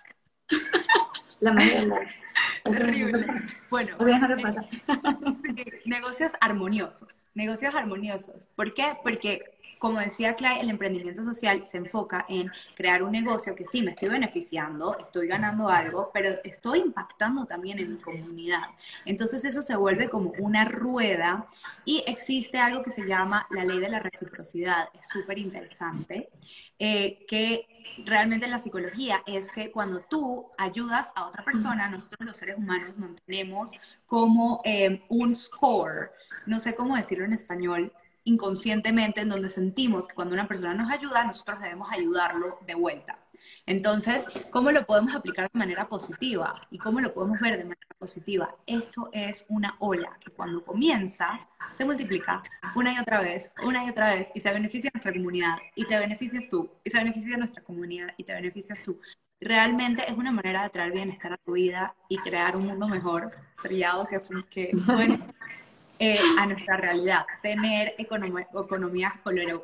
[1.42, 2.16] La magia del life.
[2.64, 3.26] Terrible.
[3.70, 3.96] Bueno,
[5.86, 8.48] negocios armoniosos, negocios armoniosos.
[8.56, 8.98] ¿Por qué?
[9.02, 13.82] Porque como decía Clay, el emprendimiento social se enfoca en crear un negocio que sí,
[13.82, 18.64] me estoy beneficiando, estoy ganando algo, pero estoy impactando también en mi comunidad.
[19.06, 21.48] Entonces eso se vuelve como una rueda
[21.86, 24.90] y existe algo que se llama la ley de la reciprocidad.
[25.00, 26.30] Es súper interesante,
[26.78, 27.66] eh, que
[28.06, 32.58] realmente en la psicología es que cuando tú ayudas a otra persona, nosotros los seres
[32.58, 33.72] humanos mantenemos
[34.06, 36.12] como eh, un score,
[36.46, 37.94] no sé cómo decirlo en español,
[38.30, 43.20] inconscientemente en donde sentimos que cuando una persona nos ayuda, nosotros debemos ayudarlo de vuelta.
[43.66, 46.68] Entonces, ¿cómo lo podemos aplicar de manera positiva?
[46.70, 48.56] ¿Y cómo lo podemos ver de manera positiva?
[48.66, 52.42] Esto es una ola que cuando comienza se multiplica
[52.76, 55.98] una y otra vez, una y otra vez, y se beneficia nuestra comunidad, y te
[55.98, 59.00] beneficias tú, y se beneficia nuestra comunidad, y te beneficias tú.
[59.40, 63.32] Realmente es una manera de traer bienestar a tu vida y crear un mundo mejor,
[63.62, 65.20] trillado que, que suene
[66.02, 69.18] eh, a nuestra realidad, tener economías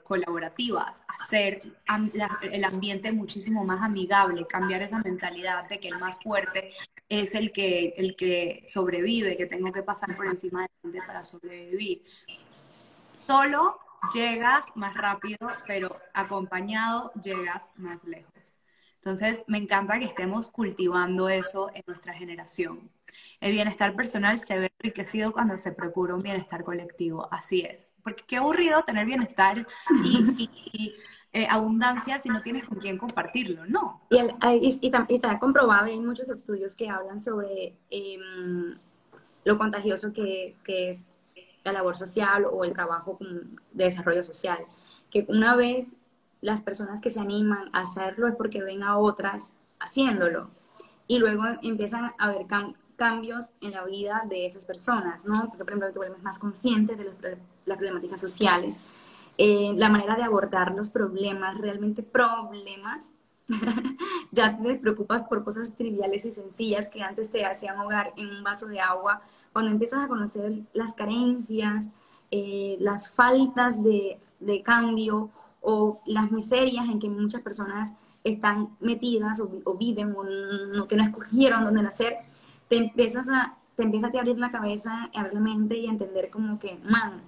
[0.03, 1.61] colaborativas, hacer
[2.51, 6.73] el ambiente muchísimo más amigable, cambiar esa mentalidad de que el más fuerte
[7.07, 11.07] es el que, el que sobrevive, que tengo que pasar por encima de la gente
[11.07, 12.03] para sobrevivir.
[13.25, 13.79] Solo
[14.13, 18.59] llegas más rápido, pero acompañado llegas más lejos.
[19.05, 22.89] Entonces, me encanta que estemos cultivando eso en nuestra generación.
[23.39, 27.93] El bienestar personal se ve enriquecido cuando se procura un bienestar colectivo, así es.
[28.03, 29.67] Porque qué aburrido tener bienestar
[30.03, 30.95] y,
[31.33, 34.01] eh, abundancia si no tienes con quién compartirlo, ¿no?
[34.09, 38.73] Y, y, está comprobado, hay muchos estudios que hablan sobre em,
[39.43, 41.05] lo contagioso que, que, es
[41.63, 44.65] la labor social o el trabajo de desarrollo social.
[45.11, 45.95] Que una vez
[46.41, 50.49] las personas que se animan a hacerlo es porque ven a otras haciéndolo.
[51.07, 52.45] Y luego empiezan a ver
[52.95, 55.47] cambios en la vida de esas personas, ¿no?
[55.49, 57.05] Porque, por ejemplo, te vuelves más consciente de
[57.65, 58.81] las problemáticas sociales,
[59.37, 63.11] eh, la manera de abordar los problemas, realmente problemas.
[64.31, 68.43] ya te preocupas por cosas triviales y sencillas que antes te hacían hogar en un
[68.43, 69.21] vaso de agua.
[69.53, 71.89] Cuando empiezas a conocer las carencias,
[72.31, 75.29] eh, las faltas de, de cambio
[75.65, 77.91] o las miserias en que muchas personas
[78.23, 82.17] están metidas o, viven o que no escogieron dónde nacer,
[82.67, 85.89] te empiezas a, te empieza a abrir la cabeza, a abrir la mente y a
[85.89, 87.21] entender como que, man,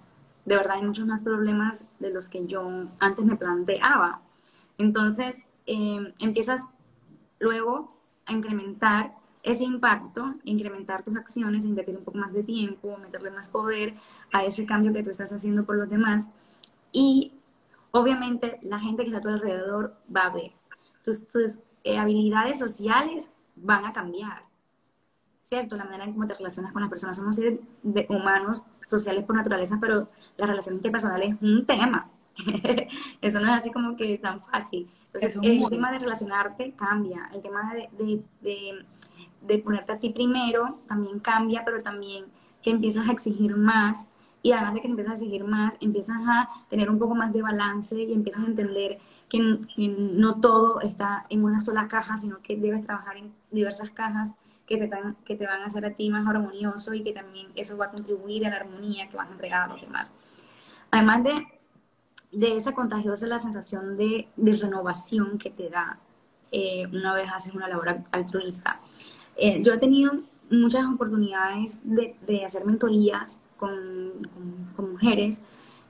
[0.45, 4.21] de verdad hay muchos más problemas de los que yo antes me planteaba.
[4.78, 6.62] Entonces, em, empiezas
[7.39, 7.97] luego
[8.28, 13.50] a incrementar ese impacto, incrementar tus acciones, invertir un poco más de tiempo, meterle más
[13.50, 13.95] poder
[14.32, 16.28] a ese cambio que tú estás haciendo por los demás.
[16.91, 17.34] Y
[18.00, 20.52] obviamente la gente que está a tu alrededor va a ver.
[21.04, 24.48] Tus, tus eh, habilidades sociales van a cambiar
[25.48, 25.78] ¿cierto?
[25.78, 27.16] La manera en cómo te relacionas con las personas.
[27.16, 32.10] Somos seres de humanos, sociales por naturaleza, pero la relación interpersonal es un tema.
[33.22, 34.92] Eso no es así como que tan fácil.
[35.06, 38.86] Entonces, el tema de relacionarte cambia, el tema de, de,
[39.42, 42.26] de, ponerte a ti primero también cambia, pero también
[42.62, 44.06] que empiezas a exigir más
[44.48, 47.42] y además de que empiezas a exigir más, empiezas a tener un poco más de
[47.42, 49.40] balance y empiezas a entender que,
[49.88, 54.34] no todo está en una sola caja, sino que debes trabajar en diversas cajas
[54.66, 54.90] que te,
[55.26, 57.92] que te van a hacer a ti más armonioso y que también eso va a
[57.92, 60.14] contribuir a la armonía que vas a entregar a los demás.
[60.92, 61.48] Además de
[62.32, 66.00] de esa contagiosa la sensación de, renovación que te da
[66.52, 68.80] eh, una vez haces una labor altruista.
[69.36, 70.14] Eh, yo he tenido
[70.50, 74.28] muchas oportunidades de, hacer mentorías con,
[74.78, 75.41] mujeres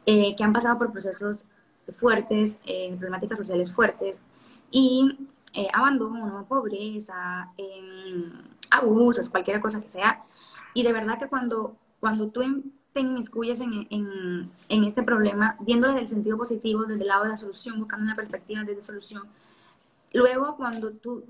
[0.05, 1.45] eh, que han pasado por procesos
[1.93, 2.57] fuertes,
[2.97, 4.21] problemáticas sociales fuertes
[4.71, 5.29] y
[5.73, 8.31] abandono, pobreza, em,
[8.69, 10.23] abusos, cualquier cosa que sea.
[10.73, 12.41] Y de verdad que cuando, cuando tú
[12.91, 17.23] te inmiscuyes en, en, en, este problema, viéndolo desde el sentido positivo, desde el lado
[17.23, 19.23] de la solución, buscando una perspectiva de solución.
[20.13, 21.23] Luego, cuando tú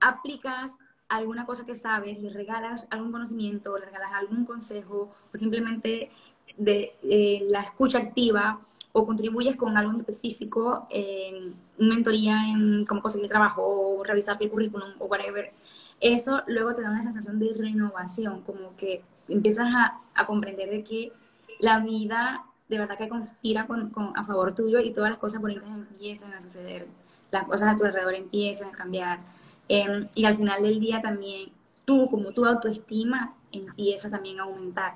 [0.00, 0.70] aplicas
[1.08, 6.10] alguna cosa que sabes, le regalas algún conocimiento, le regalas algún consejo, o simplemente
[6.56, 8.60] de eh, la escucha activa,
[8.92, 14.90] o contribuyes con algo específico, en mentoría en cómo conseguir trabajo, o revisar el currículum,
[14.98, 15.52] o whatever,
[16.00, 20.84] eso luego te da una sensación de renovación, como que empiezas a, a comprender de
[20.84, 21.12] que
[21.60, 25.40] la vida de verdad que conspira con, con, a favor tuyo y todas las cosas
[25.40, 26.86] bonitas empiezan a suceder,
[27.30, 29.20] las cosas a tu alrededor empiezan a cambiar.
[29.68, 31.52] Em, y al final del día también
[31.84, 34.94] tú, como tu autoestima, empieza también a aumentar.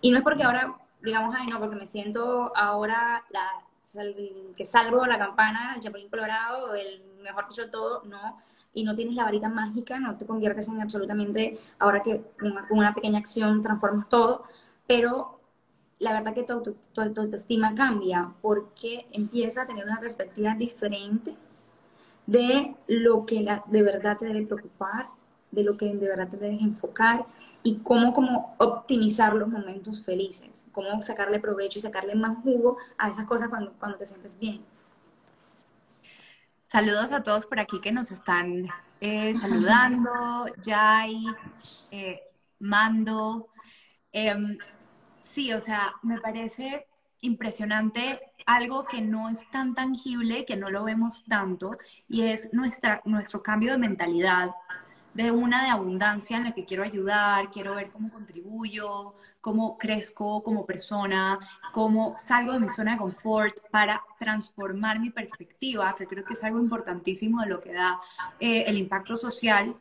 [0.00, 3.48] Y no es porque ahora, digamos, ay, no, porque me siento ahora la,
[4.56, 8.38] que salvo la campana, el chapulín colorado, el mejor que yo todo, no
[8.72, 12.94] y no tienes la varita mágica, no te conviertes en absolutamente, ahora que con una,
[12.94, 14.44] pequeña acción transformas todo,
[14.86, 15.40] pero
[15.98, 21.36] la verdad que tu, tu, autoestima cambia porque empieza a tener una perspectiva diferente
[22.30, 25.08] de lo que de verdad te debe preocupar,
[25.50, 27.26] de lo que de verdad te debes enfocar
[27.64, 33.10] y cómo como optimizar los momentos felices, cómo sacarle provecho y sacarle más jugo a
[33.10, 34.62] esas cosas cuando, cuando te sientes bien.
[36.62, 38.68] Saludos a todos por aquí que nos están
[39.00, 41.24] eh, saludando, Jai,
[41.90, 42.20] eh,
[42.60, 43.48] Mando.
[44.12, 44.56] Em,
[45.20, 46.86] sí, o sea, me parece
[47.20, 51.78] impresionante algo que no es tan tangible, que no lo vemos tanto,
[52.08, 54.50] y es nuestra, nuestro cambio de mentalidad
[55.14, 60.42] de una de abundancia en la que quiero ayudar, quiero ver cómo contribuyo, cómo crezco
[60.42, 61.38] como persona,
[61.72, 66.44] cómo salgo de mi zona de confort para transformar mi perspectiva, que creo que es
[66.44, 68.00] algo importantísimo de lo que da
[68.38, 69.74] eh, el impacto social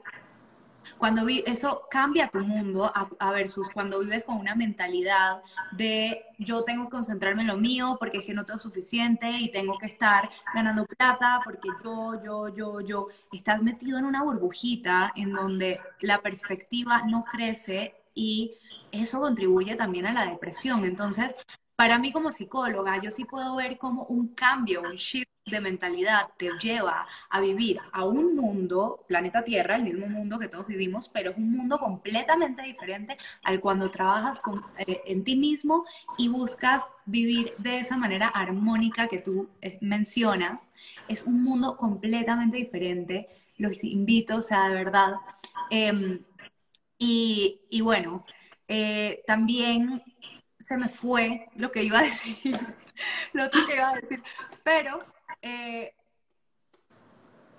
[0.97, 6.63] cuando vi, eso cambia tu mundo a, versus cuando vives con una mentalidad de yo
[6.63, 9.88] tengo que concentrarme en lo mío porque es que no tengo suficiente y tengo que
[9.88, 13.08] estar ganando plata porque yo, yo, yo, yo.
[13.32, 18.54] Estás metido en una burbujita en donde la perspectiva no crece y
[18.91, 20.86] eso contribuye también a la depresión.
[20.86, 21.36] Entonces,
[21.75, 26.30] para mí como psicóloga, yo sí puedo ver como un cambio, un shift de mentalidad
[26.38, 31.10] te lleva a vivir a un mundo, planeta Tierra, el mismo mundo que todos vivimos,
[31.10, 34.42] pero es un mundo completamente diferente al cuando trabajas
[34.78, 35.86] eh, en ti mismo
[36.18, 40.72] y buscas vivir de esa manera armónica que tú eh, mencionas.
[41.08, 43.30] Es un mundo completamente diferente.
[43.58, 45.14] Los invito, o sea, de verdad.
[45.70, 46.24] Em,
[46.98, 48.26] y, y, bueno,
[48.68, 50.04] eh, también
[50.60, 52.38] se me fue lo que iba a decir,
[53.34, 54.22] lo que iba a decir,
[54.64, 55.00] pero
[55.41, 55.93] eh,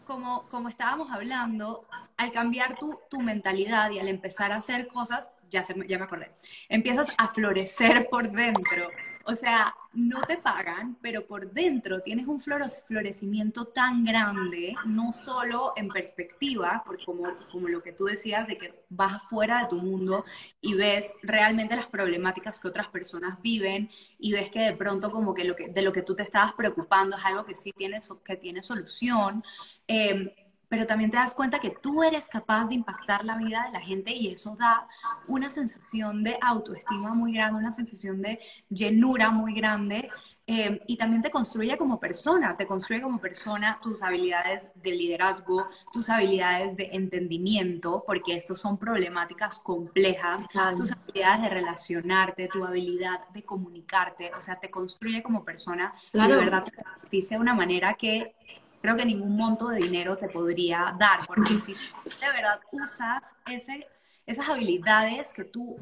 [0.06, 5.30] como, como estábamos hablando, al cambiar tu, tu, mentalidad y al empezar a hacer cosas,
[5.50, 6.32] ya, se, ya me acordé,
[6.68, 8.90] empiezas a florecer por dentro
[9.24, 15.72] o sea, no te pagan, pero por dentro tienes un florecimiento tan grande, no solo
[15.76, 19.76] en perspectiva, porque como, como lo que tú decías de que vas afuera de tu
[19.76, 20.24] mundo
[20.61, 25.35] y ves realmente las problemáticas que otras personas viven y ves que de pronto como
[25.35, 28.00] que, lo que de lo que tú te estabas preocupando es algo que sí tiene,
[28.24, 29.42] que tiene solución.
[29.88, 30.35] Eh,
[30.70, 33.80] pero también te das cuenta que tú eres capaz de impactar la vida de la
[33.80, 34.87] gente y eso da
[35.26, 40.09] una sensación de autoestima muy grande, una sensación de llenura muy grande
[40.46, 45.68] eh, y también te construye como persona, te construye como persona tus habilidades de liderazgo,
[45.92, 53.28] tus habilidades de entendimiento, porque estos son problemáticas complejas, tus habilidades de relacionarte, tu habilidad
[53.30, 57.55] de comunicarte, o sea, te construye como persona y de verdad te beneficia de una
[57.55, 58.36] manera que
[58.81, 63.87] creo que ningún monto de dinero te podría dar, porque si de verdad usas ese,
[64.26, 65.76] esas habilidades que tú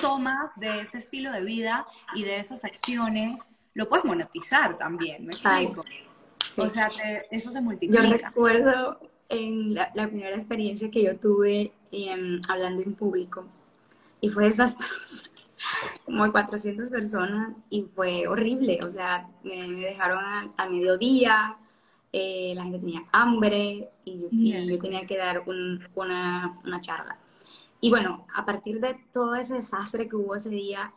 [0.00, 5.32] tomas de ese estilo de vida y de esas acciones, lo puedes monetizar también, ¿me
[5.32, 5.84] explico?
[6.56, 6.90] O sea,
[7.30, 8.04] eso se multiplica.
[8.04, 13.46] Yo recuerdo en la, primera experiencia que yo tuve em, hablando en público
[14.20, 15.24] y fue desastroso.
[16.04, 18.80] Como 400 personas y fue horrible.
[18.82, 20.18] O sea, me, dejaron
[20.56, 21.56] a, mediodía,
[22.16, 27.18] eh, la gente tenía hambre y, yo tenía que dar una, una charla.
[27.80, 30.94] Y bueno, a partir de todo ese desastre que hubo ese día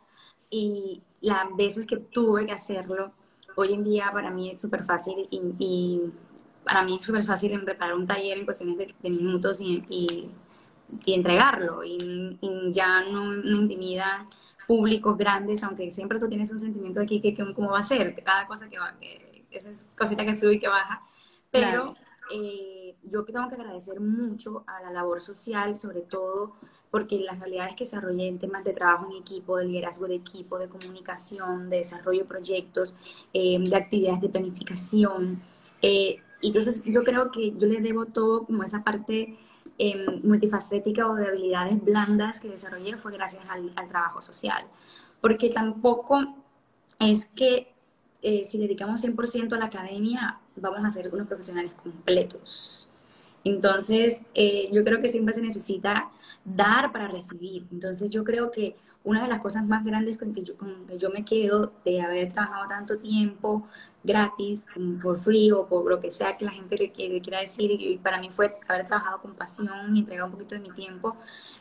[0.48, 3.12] y las veces que tuve que hacerlo,
[3.56, 6.02] hoy en día para mí es súper fácil y,
[6.62, 10.30] para mí es súper fácil en preparar un taller en cuestiones de, minutos y, y,
[11.12, 11.82] entregarlo.
[11.82, 12.38] Y,
[12.70, 14.28] ya no, no, intimida
[14.68, 18.14] públicos grandes, aunque siempre tú tienes un sentimiento aquí que, que, cómo va a ser,
[18.22, 21.07] cada cosa que va, que esa es cosita que sube y que baja.
[21.50, 21.94] Pero
[22.30, 26.54] eh, yo tengo que agradecer mucho a la labor social, sobre todo
[26.90, 30.58] porque las habilidades que desarrollé en temas de trabajo en equipo, de liderazgo de equipo,
[30.58, 32.94] de comunicación, de desarrollo de proyectos,
[33.32, 35.42] eh, de actividades de planificación.
[35.82, 39.36] Eh, entonces yo creo que yo le debo todo como esa parte
[39.78, 44.64] eh, multifacética o de habilidades blandas que desarrollé fue gracias al, al trabajo social.
[45.20, 46.20] Porque tampoco
[47.00, 47.74] es que
[48.20, 52.88] si dedicamos 100% a la academia, vamos a ser unos profesionales completos.
[53.44, 54.20] Entonces,
[54.72, 56.10] yo creo que siempre se necesita
[56.44, 57.66] dar para recibir.
[57.72, 60.98] Entonces yo creo que una de las cosas más grandes con que yo, con que
[60.98, 63.66] yo me quedo de haber trabajado tanto tiempo
[64.02, 64.66] gratis,
[65.02, 68.18] por free o por lo que sea que la gente le, quiera decir, y para
[68.18, 71.16] mí fue haber trabajado con pasión y entregado un poquito de mi tiempo,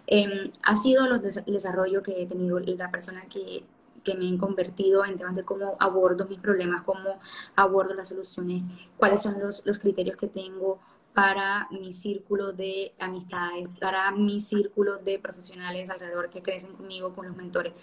[0.07, 3.63] em, ha sido los el desarrollo que he tenido, la persona que,
[4.07, 7.19] que me he convertido en temas de cómo abordo mis problemas, cómo
[7.57, 8.63] abordo las soluciones,
[8.95, 10.79] cuáles son los, los criterios que tengo
[11.13, 17.27] para mi círculo de amistades, para mi círculo de profesionales alrededor que crecen conmigo, con
[17.27, 17.73] los mentores.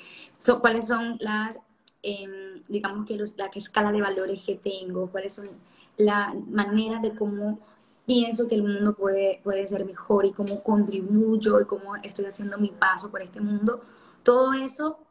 [0.63, 1.61] ¿Cuáles son las,
[2.03, 5.11] em, digamos que la escala de valores que tengo?
[5.11, 5.51] ¿Cuáles son
[5.99, 7.59] la manera de cómo
[8.07, 12.57] pienso que el mundo puede, puede ser mejor y cómo contribuyo y cómo estoy haciendo
[12.57, 13.83] mi paso por este mundo?
[14.23, 15.04] Todo eso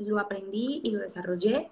[0.00, 1.70] lo aprendí y lo desarrollé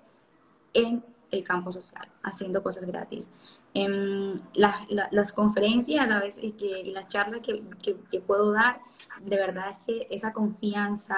[0.75, 3.31] en el campo social, haciendo cosas gratis.
[3.75, 7.63] En las conferencias a veces y, que, las charlas que,
[8.11, 8.81] que, puedo dar,
[9.23, 11.17] de verdad es que esa confianza,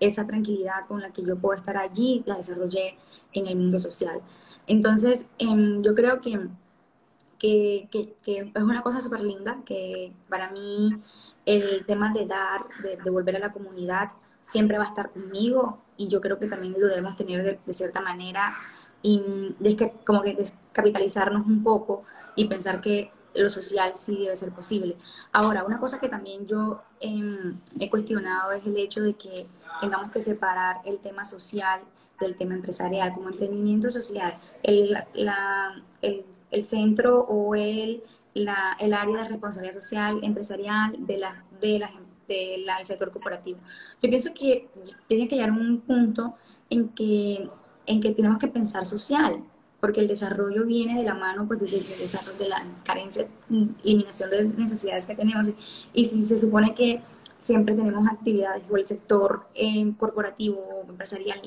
[0.00, 2.96] esa tranquilidad con la que yo puedo estar allí, la desarrollé
[3.32, 4.20] en el mundo social.
[4.66, 6.48] Entonces, em, yo creo que,
[7.42, 10.90] es una cosa súper linda, que para mí
[11.44, 14.12] el tema de dar, de devolver a la comunidad,
[14.44, 18.00] siempre va a estar conmigo y yo creo que también lo debemos tener de cierta
[18.00, 18.50] manera
[19.02, 19.22] y
[20.04, 22.04] como que descapitalizarnos un poco
[22.36, 24.96] y pensar que lo social sí debe ser posible.
[25.32, 29.46] Ahora, una cosa que también yo em, he cuestionado es el hecho de que
[29.80, 31.80] tengamos que separar el tema social
[32.20, 33.12] del tema empresarial.
[33.12, 39.74] Como emprendimiento social, el, la, el, el centro o el, la, el área de responsabilidad
[39.74, 41.90] social empresarial de la, de la,
[42.26, 43.58] del sector corporativo.
[44.02, 44.68] Yo pienso que
[45.06, 46.34] tiene que llegar un punto
[46.70, 47.48] en que
[47.86, 49.44] en que tenemos que pensar social,
[49.80, 53.26] porque el desarrollo viene de la mano pues, desde el desarrollo de la carencia,
[53.82, 55.50] eliminación de necesidades que tenemos.
[55.92, 57.02] Y si se supone que
[57.38, 61.40] siempre tenemos actividades o el sector eh, corporativo empresarial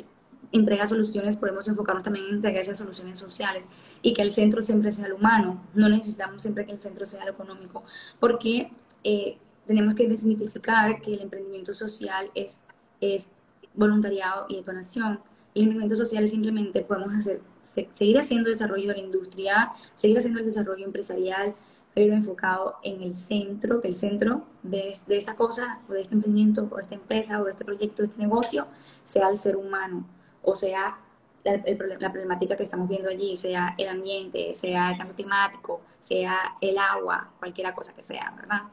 [0.51, 3.67] entrega soluciones, podemos enfocarnos también en entregar esas soluciones sociales
[4.01, 5.61] y que el centro siempre sea lo humano.
[5.73, 7.83] No necesitamos siempre que el centro sea lo económico,
[8.19, 8.69] porque
[9.03, 9.37] eh,
[9.67, 12.61] tenemos que desmitificar que el emprendimiento social es,
[13.01, 13.29] es
[13.75, 15.19] voluntariado y donación
[15.61, 20.45] el movimiento social simplemente podemos hacer, seguir haciendo desarrollo de la industria, seguir haciendo el
[20.45, 21.55] desarrollo empresarial,
[21.93, 26.13] pero enfocado en el centro, que el centro de, de esta cosa, o de este
[26.13, 28.67] emprendimiento, o de esta empresa, o de este proyecto, de este negocio,
[29.03, 30.05] sea el ser humano,
[30.43, 30.99] o sea
[31.43, 36.77] la, problemática que estamos viendo allí, sea el ambiente, sea el cambio climático, sea el
[36.77, 38.63] agua, cualquiera cosa que sea, ¿verdad?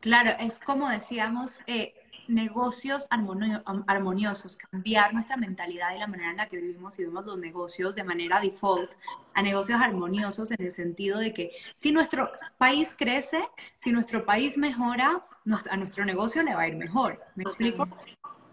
[0.00, 1.94] Claro, es como decíamos, eh,
[2.30, 7.38] negocios armoniosos, cambiar nuestra mentalidad y la manera en la que vivimos y vemos los
[7.38, 8.92] negocios de manera default
[9.34, 13.46] a negocios armoniosos en el sentido de que si nuestro país crece,
[13.76, 15.24] si nuestro país mejora,
[15.70, 17.18] a nuestro negocio le va a ir mejor.
[17.34, 17.88] ¿Me explico?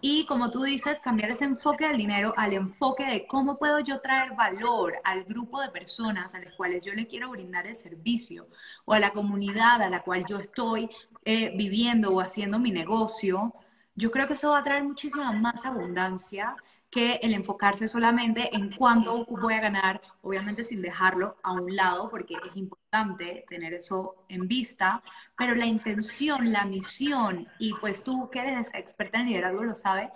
[0.00, 4.00] Y como tú dices, cambiar ese enfoque del dinero al enfoque de cómo puedo yo
[4.00, 8.46] traer valor al grupo de personas a las cuales yo le quiero brindar el servicio
[8.84, 10.88] o a la comunidad a la cual yo estoy
[11.24, 13.54] eh, viviendo o haciendo mi negocio
[13.98, 16.54] yo creo que eso va a traer muchísima más abundancia
[16.88, 22.08] que el enfocarse solamente en cuánto voy a ganar, obviamente sin dejarlo a un lado,
[22.08, 25.02] porque es importante tener eso en vista,
[25.36, 30.10] pero la intención, la misión, y pues tú que eres experta en liderazgo lo sabes,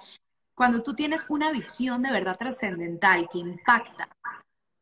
[0.55, 4.09] cuando tú tienes una visión de verdad trascendental que impacta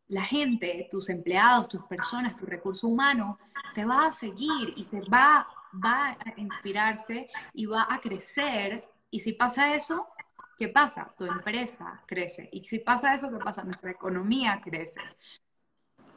[0.08, 3.38] la gente, tus empleados, tus personas, tu recurso humano,
[3.74, 8.84] te va a seguir y se va, va a inspirarse y va a crecer.
[9.10, 10.08] Y si pasa eso,
[10.58, 11.14] ¿qué pasa?
[11.16, 12.48] Tu empresa crece.
[12.52, 13.64] Y si pasa eso, ¿qué pasa?
[13.64, 15.00] Nuestra economía crece.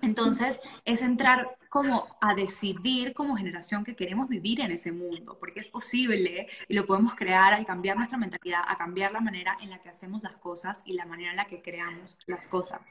[0.04, 5.62] Entonces, es entrar como a decidir como generación que queremos vivir en ese mundo, porque
[5.62, 9.70] es posible y lo podemos crear al cambiar nuestra mentalidad, a cambiar la manera en
[9.70, 12.82] la que hacemos las cosas y la manera en la que creamos las cosas.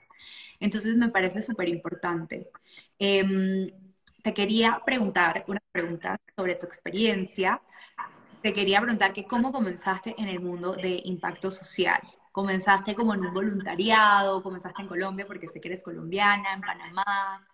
[0.58, 2.50] Entonces, me parece súper importante.
[2.98, 3.70] Em,
[4.22, 7.60] te quería preguntar una pregunta sobre tu experiencia.
[8.42, 12.00] Te quería preguntar que cómo comenzaste en el mundo de impacto social.
[12.32, 14.42] ¿Comenzaste como en un voluntariado?
[14.42, 17.46] ¿Comenzaste en Colombia porque sé que eres colombiana, en Panamá?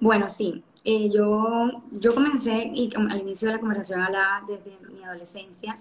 [0.00, 0.64] Bueno, sí.
[0.84, 5.76] Eh, yo, yo comencé, y al inicio de la conversación hablaba desde mi adolescencia,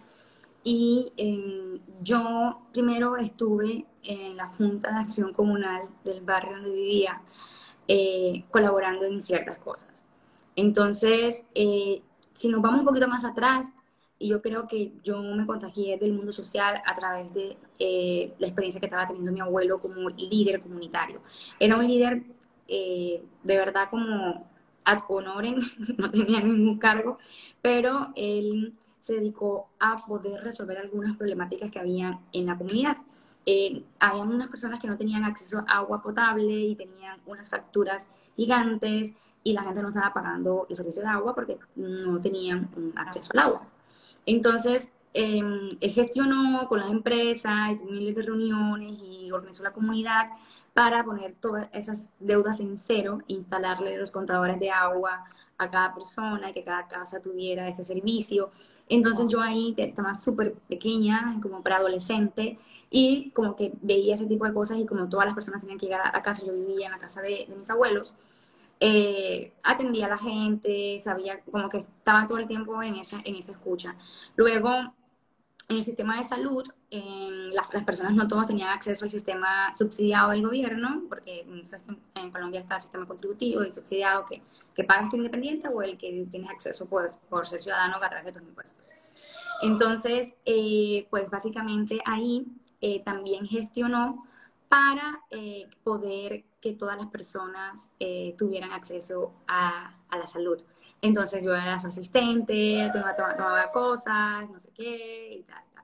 [0.64, 7.22] y eh, yo primero estuve en la Junta de Acción Comunal del barrio donde vivía,
[7.88, 10.06] eh, colaborando en ciertas cosas.
[10.56, 13.72] Entonces, si nos vamos un poquito más atrás,
[14.20, 18.48] y yo creo que yo me contagié del mundo social a través de eh, la
[18.48, 21.22] experiencia que estaba teniendo mi abuelo como líder comunitario.
[21.60, 22.24] Era un líder
[22.68, 24.48] eh, de verdad como
[24.86, 25.60] ad honorem,
[25.98, 27.20] no tenía ningún cargo,
[27.62, 32.98] pero él se dedicó a poder resolver algunas problemáticas que había en la comunidad.
[33.50, 38.06] Eh, había unas personas que no tenían acceso a agua potable y tenían unas facturas
[38.36, 43.32] gigantes y la gente no estaba pagando el servicio de agua porque no tenían acceso
[43.34, 43.62] al agua.
[44.26, 45.40] Entonces, eh,
[45.80, 50.30] él gestionó con las empresas, miles de reuniones y organizó la comunidad
[50.74, 55.24] para poner todas esas deudas en cero, instalarle los contadores de agua
[55.58, 58.52] a cada persona y que cada casa tuviera ese servicio.
[58.90, 64.54] Entonces yo ahí estaba súper pequeña, como preadolescente, y como que veía ese tipo de
[64.54, 66.98] cosas y como todas las personas tenían que llegar a, casa, yo vivía en la
[66.98, 68.16] casa de mis abuelos,
[68.80, 73.36] eh, atendía a la gente, sabía como que estaba todo el tiempo en esa, en
[73.36, 73.96] esa escucha.
[74.36, 74.70] Luego,
[75.70, 80.44] en el sistema de salud, las personas no todas tenían acceso al sistema subsidiado del
[80.44, 81.46] gobierno, porque
[82.16, 84.42] en Colombia está el sistema contributivo y subsidiado que,
[84.74, 88.26] que pagas tu independiente o el que tienes acceso por, por ser ciudadano a través
[88.26, 88.92] de tus impuestos.
[89.62, 92.46] Entonces, eh, pues básicamente ahí
[92.82, 94.26] eh, también gestionó
[94.70, 97.90] para eh, poder que todas las personas
[98.38, 100.62] tuvieran acceso a, a, la salud.
[101.02, 105.64] Entonces yo era su asistente, tomaba, cosas, no sé qué y tal.
[105.74, 105.84] tal.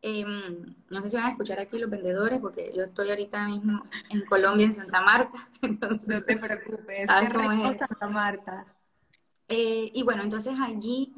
[0.00, 3.84] Em, no sé si van a escuchar aquí los vendedores, porque yo estoy ahorita mismo
[4.10, 5.48] en Colombia, en Santa Marta.
[5.62, 8.66] Entonces, no te preocupes, es Santa Marta.
[9.48, 11.12] Eh, y bueno, entonces allí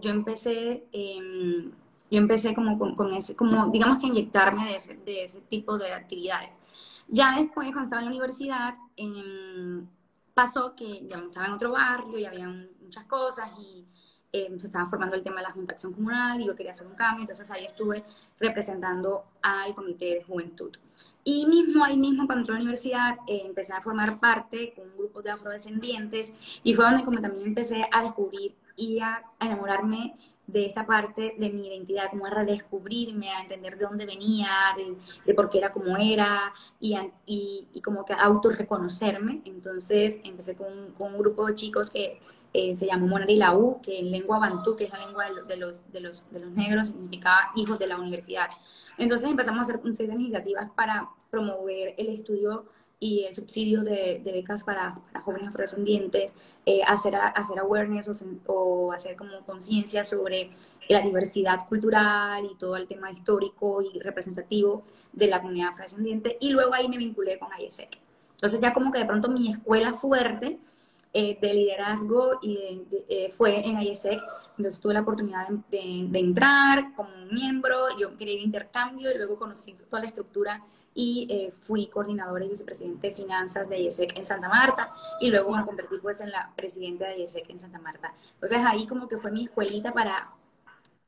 [0.00, 1.72] yo empecé em,
[2.14, 5.92] yo empecé como con, ese, como digamos que inyectarme de ese, de ese tipo de
[5.92, 6.58] actividades.
[7.08, 9.86] Ya después, cuando estaba en la universidad, em,
[10.34, 12.48] pasó que ya estaba en otro barrio y había
[12.82, 13.86] muchas cosas y
[14.32, 16.72] em, se estaba formando el tema de la Junta de Acción Comunal y yo quería
[16.72, 18.04] hacer un cambio, entonces ahí estuve
[18.40, 20.76] representando al Comité de Juventud.
[21.22, 24.90] Y mismo ahí mismo, cuando entré a la universidad, eh, empecé a formar parte con
[24.90, 26.32] un grupo de afrodescendientes
[26.62, 30.16] y fue donde como también empecé a descubrir y a enamorarme
[30.46, 34.50] de esta parte de mi identidad, como a redescubrirme, a entender de dónde venía,
[35.24, 39.42] de, por qué era como era, y, y, como que autorreconocerme.
[39.44, 42.20] Entonces empecé con, un grupo de chicos que
[42.52, 45.82] eh, se llamó Monari U, que en lengua bantú, que es la lengua de los,
[45.90, 48.48] de los, de los negros, significaba hijos de la universidad.
[48.98, 52.66] Entonces empezamos a hacer un serie de iniciativas para promover el estudio
[53.04, 56.32] y el subsidio de, becas para, jóvenes afrodescendientes,
[56.64, 58.10] eh, hacer, hacer awareness
[58.46, 60.50] o, hacer como conciencia sobre
[60.88, 66.38] la diversidad cultural y todo el tema histórico y representativo de la comunidad afrodescendiente.
[66.40, 67.98] Y luego ahí me vinculé con IESEC.
[68.36, 70.58] Entonces ya como que de pronto mi escuela fuerte
[71.12, 74.18] eh, de liderazgo y eh, fue en IESEC.
[74.56, 79.38] Entonces tuve la oportunidad de, de, entrar como miembro, yo quería ir intercambio y luego
[79.38, 80.64] conocí toda la estructura
[80.94, 85.50] y eh, fui coordinadora y vicepresidente de finanzas de IESEC en Santa Marta y luego
[85.50, 88.14] me convertí pues en la presidenta de IESEC en Santa Marta.
[88.34, 90.30] Entonces ahí como que fue mi escuelita para,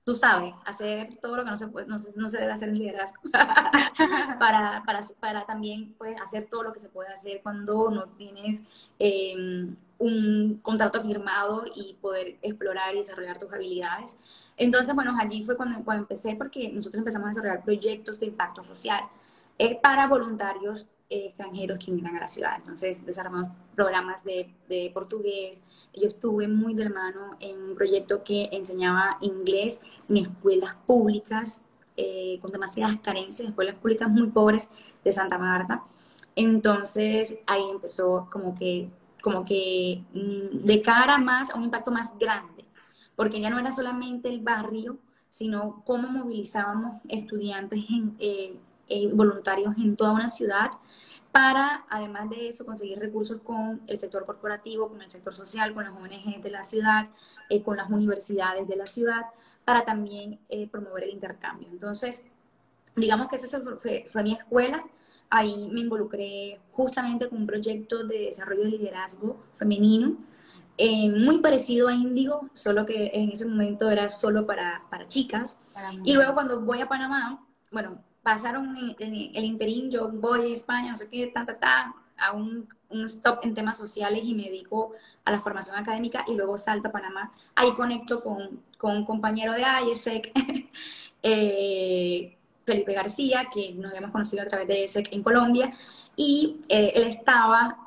[0.05, 2.78] tú sabes, hacer todo lo que no se, puede, no, no se debe hacer en
[2.78, 3.20] liderazgo,
[4.41, 8.62] para, para, para, también pues, hacer todo lo que se puede hacer cuando no tienes
[8.99, 14.16] em, un contrato firmado y poder explorar y desarrollar tus habilidades.
[14.57, 18.64] Entonces, bueno, allí fue cuando, cuando empecé porque nosotros empezamos a desarrollar proyectos de impacto
[18.64, 19.09] social
[19.59, 22.57] eh, para voluntarios eh, extranjeros que vinieran a la ciudad.
[22.57, 25.61] Entonces, desarrollamos programas de, de, portugués.
[25.94, 29.78] Yo estuve muy de la mano en un proyecto que enseñaba inglés
[30.09, 31.61] en escuelas públicas
[31.96, 34.68] eh, con demasiadas carencias, escuelas públicas muy pobres
[35.02, 35.84] de Santa Marta.
[36.34, 38.90] Entonces, ahí empezó como que
[39.22, 42.64] como que mm, de cara más a un impacto más grande,
[43.16, 44.98] porque ya no era solamente el barrio,
[45.30, 48.57] sino cómo movilizábamos estudiantes en, eh,
[48.89, 50.70] eh, voluntarios en toda una ciudad
[51.32, 55.84] para, además de eso, conseguir recursos con el sector corporativo, con el sector social, con
[55.84, 57.09] las ONG de la ciudad,
[57.51, 59.26] eh, con las universidades de la ciudad,
[59.64, 60.39] para también
[60.70, 61.68] promover el intercambio.
[61.68, 62.22] Entonces,
[62.95, 64.84] digamos que esa fue, fue mi escuela,
[65.28, 70.16] Ahí me involucré justamente con un proyecto de desarrollo de liderazgo femenino,
[70.78, 75.59] eh, muy parecido a Índigo, solo que en ese momento era solo para, para chicas.
[76.05, 80.99] y luego cuando voy a Panamá, bueno, pasaron el, interín, yo voy a España, no
[80.99, 82.68] sé qué, ta, ta, a un,
[83.05, 86.93] stop en temas sociales y me dedico a la formación académica y luego salto a
[86.93, 87.33] Panamá.
[87.55, 90.33] Ahí conecto con, con un compañero de IESEC,
[91.22, 95.72] eh, Felipe García, que nos habíamos conocido a través de ESEC en Colombia,
[96.16, 97.87] y eh, él estaba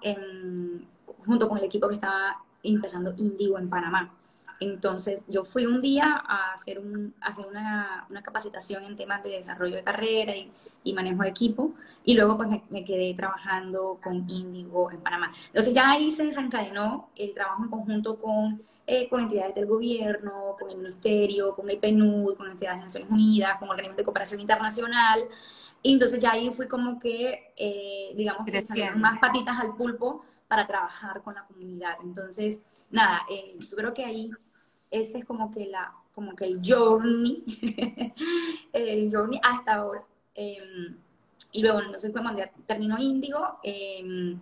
[1.26, 4.19] junto con el equipo que estaba empezando Indigo en Panamá.
[4.60, 9.32] Entonces, yo fui un día a hacer, un, hacer una, una, capacitación en temas de
[9.32, 10.52] desarrollo de carrera y,
[10.84, 15.32] y manejo de equipo, y luego pues me, me, quedé trabajando con Indigo en Panamá.
[15.48, 20.56] Entonces, ya ahí se desencadenó el trabajo en conjunto con eh, con entidades del gobierno,
[20.60, 24.40] con el ministerio, con el PNUD, con entidades de Naciones Unidas, con organismos de cooperación
[24.42, 25.20] internacional.
[25.84, 30.66] Y entonces ya ahí fui como que, eh, digamos, que más patitas al pulpo para
[30.66, 31.98] trabajar con la comunidad.
[32.02, 34.32] Entonces, nada, eh, yo creo que ahí
[34.92, 37.46] ese es como que la como que el journey,
[38.74, 40.04] el journey hasta ahora.
[40.36, 40.98] Em,
[41.54, 44.38] y luego, entonces, cuando ya terminó Índigo, em,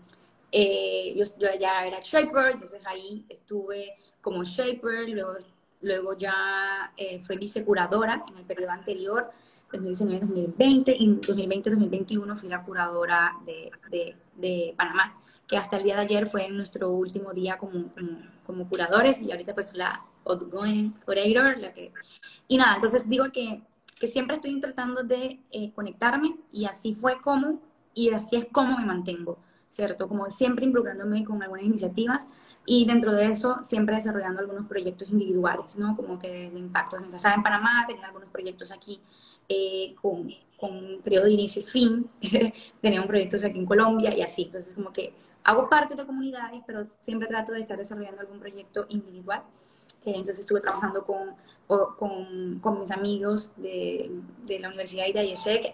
[0.51, 5.33] yo, yo, ya era shaper, entonces ahí estuve como shaper, luego,
[5.81, 9.29] luego ya eh, fue vicecuradora en el periodo anterior,
[9.71, 15.15] 2019-2020, y en 2020-2021 fui la curadora de, de, de, Panamá,
[15.47, 17.93] que hasta el día de ayer fue nuestro último día como,
[18.47, 21.93] como curadores, y ahorita pues la outgoing curator, la que...
[22.47, 23.61] Y nada, entonces digo que,
[23.99, 27.61] que siempre estoy tratando de eh, conectarme, y así fue como,
[27.93, 30.07] y así es como me mantengo, ¿cierto?
[30.07, 32.27] Como siempre involucrándome con algunas iniciativas,
[32.69, 35.95] y dentro de eso siempre desarrollando algunos proyectos individuales, ¿no?
[35.95, 36.97] Como que de impacto.
[36.97, 38.99] Entonces, en Panamá tenía algunos proyectos aquí
[39.47, 42.09] eh, con, con un periodo de inicio y fin,
[42.81, 44.43] teníamos proyectos aquí en Colombia y así.
[44.43, 45.13] Entonces, como que
[45.45, 49.43] hago parte de comunidades, pero siempre trato de estar desarrollando algún proyecto individual.
[50.07, 51.35] Eh, entonces estuve trabajando con,
[51.67, 54.09] con, con mis amigos de,
[54.45, 55.73] de, la Universidad de IESEC,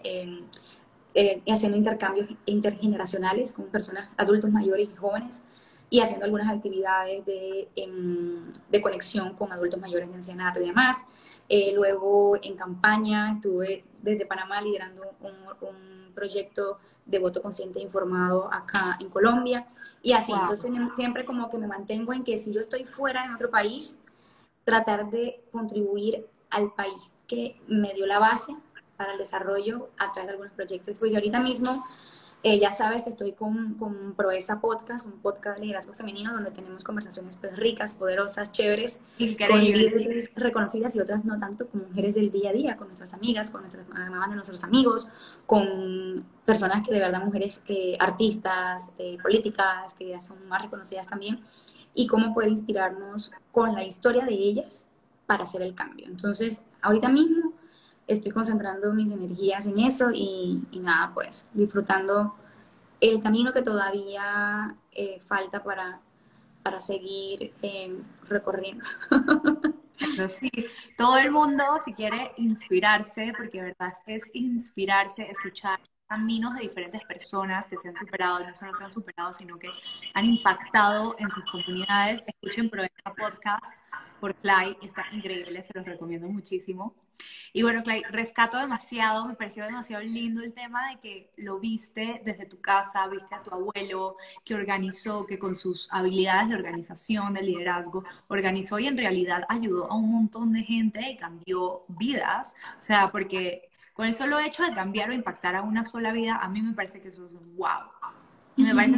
[1.14, 5.44] eh, haciendo intercambios intergeneracionales con personas, adultos mayores y jóvenes,
[5.92, 11.06] y haciendo algunas actividades de, em, de conexión con adultos mayores de ancianato y demás.
[11.48, 17.84] Eh, luego en campaña estuve desde Panamá liderando un, un, proyecto de voto consciente e
[17.84, 19.68] informado acá en Colombia
[20.02, 20.32] y así.
[20.32, 23.98] Entonces siempre como que me mantengo en que si yo estoy fuera en otro país,
[24.64, 28.56] tratar de contribuir al país que me dio la base
[28.98, 31.00] para el desarrollo a través de algunos proyectos.
[31.00, 31.84] Pues ahorita mismo
[32.46, 36.52] eh, ya sabes que estoy con, con Proeza Podcast, un podcast de liderazgo femenino donde
[36.52, 39.00] tenemos conversaciones pues, ricas, poderosas, chéveres,
[39.50, 43.14] con líderes reconocidas y otras no tanto, con mujeres del día a día, con nuestras
[43.14, 45.08] amigas, con nuestras mamás de nuestros amigos,
[45.46, 51.08] con personas que de verdad, mujeres que artistas, eh, políticas, que ya son más reconocidas
[51.08, 51.40] también,
[51.94, 54.88] y cómo poder inspirarnos con la historia de ellas
[55.26, 56.06] para hacer el cambio.
[56.08, 57.54] Entonces, ahorita mismo
[58.08, 62.36] estoy concentrando mis energías en eso y, nada, pues disfrutando
[63.00, 66.00] el camino que todavía eh, falta para,
[66.64, 68.86] para seguir eh, recorriendo.
[70.28, 70.50] Sí,
[70.98, 75.80] todo el mundo si quiere inspirarse, porque de verdad es inspirarse, escuchar
[76.14, 79.70] caminos de diferentes personas que se han superado, no solo se han superado, sino que
[80.14, 82.22] han impactado en sus comunidades.
[82.28, 83.76] Escuchen Provenza Podcast
[84.20, 86.94] por Clay, está increíble, se los recomiendo muchísimo.
[87.52, 92.22] Y bueno, Clay, rescato demasiado, me pareció demasiado lindo el tema de que lo viste
[92.24, 97.34] desde tu casa, viste a tu abuelo que organizó, que con sus habilidades de organización,
[97.34, 102.56] de liderazgo, organizó y en realidad ayudó a un montón de gente y cambió vidas.
[102.80, 106.38] O sea, porque con el solo hecho de cambiar o impactar a una sola vida,
[106.42, 107.90] a mí me parece que eso es wow.
[108.56, 108.98] Y me parece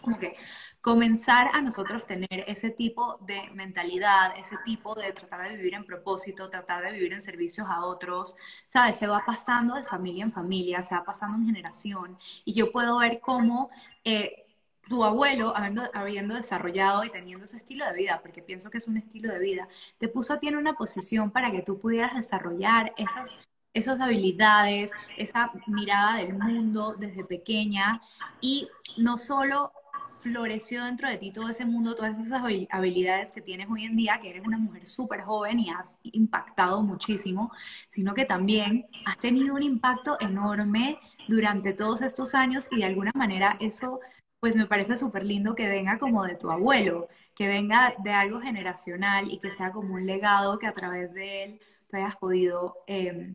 [0.00, 0.36] como que
[0.80, 5.86] comenzar a nosotros tener ese tipo de mentalidad, ese tipo de tratar de vivir en
[5.86, 8.36] propósito, tratar de vivir en servicios a otros,
[8.66, 8.98] ¿sabes?
[8.98, 12.98] Se va pasando de familia en familia, se va pasando en generación y yo puedo
[12.98, 13.70] ver cómo...
[14.04, 14.40] Eh,
[14.86, 18.86] tu abuelo, habiendo, habiendo, desarrollado y teniendo ese estilo de vida, porque pienso que es
[18.86, 19.66] un estilo de vida,
[19.96, 23.34] te puso a ti en una posición para que tú pudieras desarrollar esas,
[23.74, 28.00] esas habilidades, esa mirada del mundo desde pequeña
[28.40, 29.72] y no solo
[30.20, 34.20] floreció dentro de ti todo ese mundo, todas esas habilidades que tienes hoy en día,
[34.22, 37.52] que eres una mujer súper joven y has impactado muchísimo,
[37.90, 40.98] sino que también has tenido un impacto enorme
[41.28, 44.00] durante todos estos años y de alguna manera eso
[44.40, 48.40] pues me parece súper lindo que venga como de tu abuelo, que venga de algo
[48.40, 52.76] generacional y que sea como un legado que a través de él te hayas podido...
[52.86, 53.34] Eh,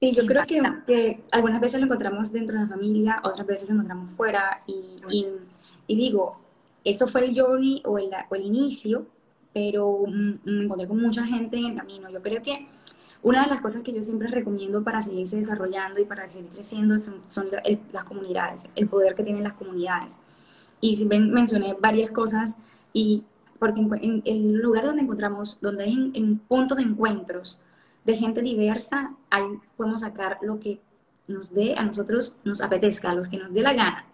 [0.00, 3.68] sí, yo creo que, que, algunas veces lo encontramos dentro de la familia, otras veces
[3.68, 4.96] lo encontramos fuera y
[5.86, 6.40] y digo,
[6.84, 9.06] eso fue el journey o el, o el inicio,
[9.52, 12.10] pero me encontré con mucha gente en el camino.
[12.10, 12.68] Yo creo que
[13.22, 16.98] una de las cosas que yo siempre recomiendo para seguirse desarrollando y para seguir creciendo
[16.98, 17.22] son,
[17.92, 20.18] las comunidades, el poder que tienen las comunidades.
[20.80, 22.56] Y si ven, mencioné varias cosas,
[22.92, 23.24] y
[23.58, 27.58] porque en, el lugar donde encontramos, donde es en, en, puntos de encuentros
[28.06, 29.44] de gente diversa, ahí
[29.76, 30.80] podemos sacar lo que
[31.28, 34.06] nos dé a nosotros, nos apetezca, a los que nos dé la gana.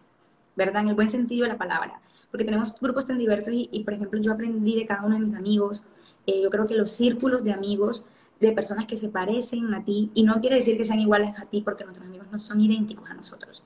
[0.57, 0.83] ¿verdad?
[0.83, 2.01] En el buen sentido de la palabra.
[2.31, 5.35] Porque tenemos grupos tan diversos y, por ejemplo, yo aprendí de cada uno de mis
[5.35, 5.85] amigos,
[6.27, 8.05] eh, yo creo que los círculos de amigos,
[8.41, 11.45] de personas que se parecen a ti, y no quiere decir que sean iguales a
[11.45, 13.63] ti, porque nuestros amigos no son idénticos a nosotros,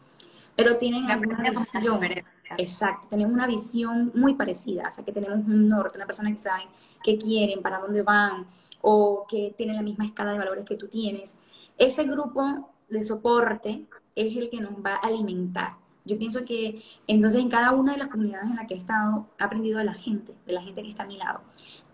[0.56, 2.00] pero tienen alguna visión.
[2.58, 6.38] Exacto, tenemos una visión muy parecida, o sea, que tenemos un norte, una persona que
[6.38, 6.62] sabe
[7.04, 8.46] qué quieren, para dónde van,
[8.88, 11.36] o que tienen la misma escala de valores que tú tienes.
[11.76, 13.84] Ese grupo de soporte
[14.14, 15.76] es el que nos va a alimentar
[16.06, 19.26] yo pienso que entonces en cada una de las comunidades en las que he estado,
[19.38, 21.40] he aprendido de la gente, de la gente que está a mi lado.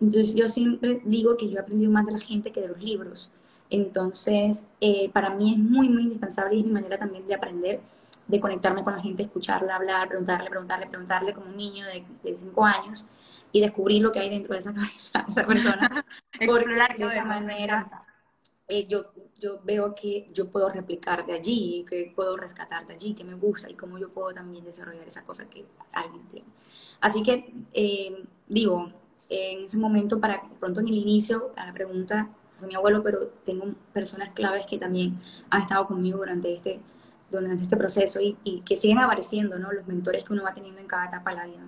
[0.01, 2.82] Entonces yo siempre digo que yo he aprendido más de la gente que de los
[2.82, 3.32] libros.
[3.70, 7.80] Entonces, eh, para mí es muy, muy indispensable y es mi manera también de aprender,
[8.28, 12.66] de conectarme con la gente, escucharla, hablar, preguntarle, preguntarle, preguntarle como un niño de cinco
[12.66, 13.09] años
[13.53, 16.05] y descubrir lo que hay dentro de esa cabeza, esa persona.
[16.40, 18.07] Explorar de esa manera
[18.68, 23.14] eh, yo, yo veo que yo puedo replicar de allí, que puedo rescatar de allí,
[23.14, 26.46] que me gusta y cómo yo puedo también desarrollar esa cosa que alguien tiene.
[27.00, 28.90] Así que, eh, digo,
[29.28, 33.28] en ese momento, para pronto en el inicio, a la pregunta, fue mi abuelo, pero
[33.44, 36.80] tengo personas claves que también han estado conmigo durante este,
[37.30, 39.72] durante este proceso y, y que siguen apareciendo, ¿no?
[39.72, 41.66] Los mentores que uno va teniendo en cada etapa de la vida.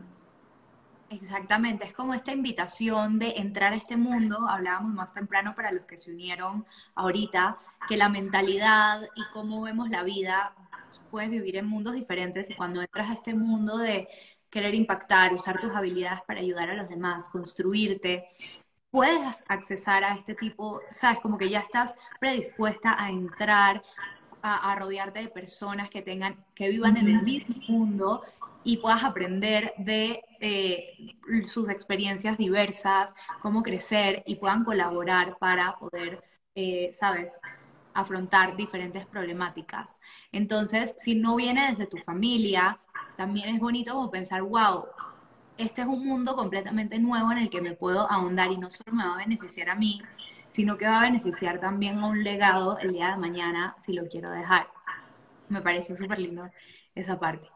[1.23, 5.85] Exactamente, es como esta invitación de entrar a este mundo, hablábamos más temprano para los
[5.85, 7.57] que se unieron ahorita,
[7.87, 10.53] que la mentalidad y cómo vemos la vida,
[11.11, 14.09] puedes vivir en mundos diferentes y cuando entras a este mundo de
[14.51, 18.29] querer impactar, usar tus habilidades para ayudar a los demás, construirte,
[18.91, 23.83] puedes accesar a este tipo, sabes, como que ya estás predispuesta a entrar
[24.47, 28.23] a, rodearte de personas que tengan, que vivan en el mismo mundo
[28.63, 31.17] y puedas aprender de eh,
[31.47, 36.23] sus experiencias diversas, cómo crecer y puedan colaborar para poder,
[36.55, 37.41] eh, sabes,
[37.95, 39.99] afrontar diferentes problemáticas.
[40.31, 42.79] Entonces, si no viene desde tu familia,
[43.17, 44.85] también es bonito como pensar, wow,
[45.57, 48.93] este es un mundo completamente nuevo en el que me puedo ahondar y no solo
[48.93, 50.03] me va a beneficiar a mí,
[50.55, 54.07] sino que va a beneficiar también a un legado el día de mañana si lo
[54.07, 54.69] quiero dejar.
[55.49, 56.49] Me parece súper lindo
[56.95, 57.49] esa parte.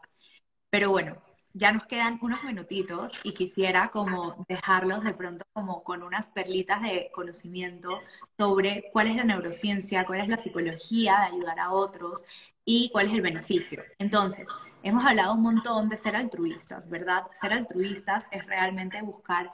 [0.69, 1.15] Pero bueno,
[1.53, 6.81] ya nos quedan unos minutitos y quisiera como dejarlos de pronto como con unas perlitas
[6.81, 8.01] de conocimiento
[8.37, 12.25] sobre cuál es la neurociencia, cuál es la psicología de ayudar a otros
[12.65, 13.81] y cuál es el beneficio.
[13.97, 14.45] Entonces,
[14.83, 17.23] hemos hablado un montón de ser altruistas, ¿verdad?
[17.39, 19.53] Ser altruistas es realmente buscar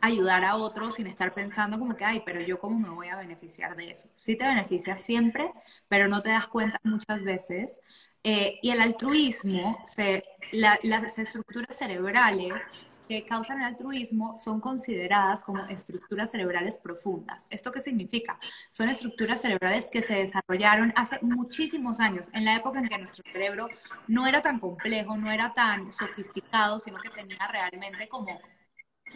[0.00, 3.16] ayudar a otros sin estar pensando como que, ay, pero yo cómo me voy a
[3.16, 4.08] beneficiar de eso.
[4.14, 5.52] Sí te beneficia siempre,
[5.88, 7.80] pero no te das cuenta muchas veces.
[8.24, 12.62] Eh, y el altruismo, se, las estructuras cerebrales
[13.08, 17.46] que causan el altruismo son consideradas como estructuras cerebrales profundas.
[17.50, 18.38] ¿Esto qué significa?
[18.70, 23.24] Son estructuras cerebrales que se desarrollaron hace muchísimos años, en la época en que nuestro
[23.32, 23.68] cerebro
[24.08, 28.38] no era tan complejo, no era tan sofisticado, sino que tenía realmente como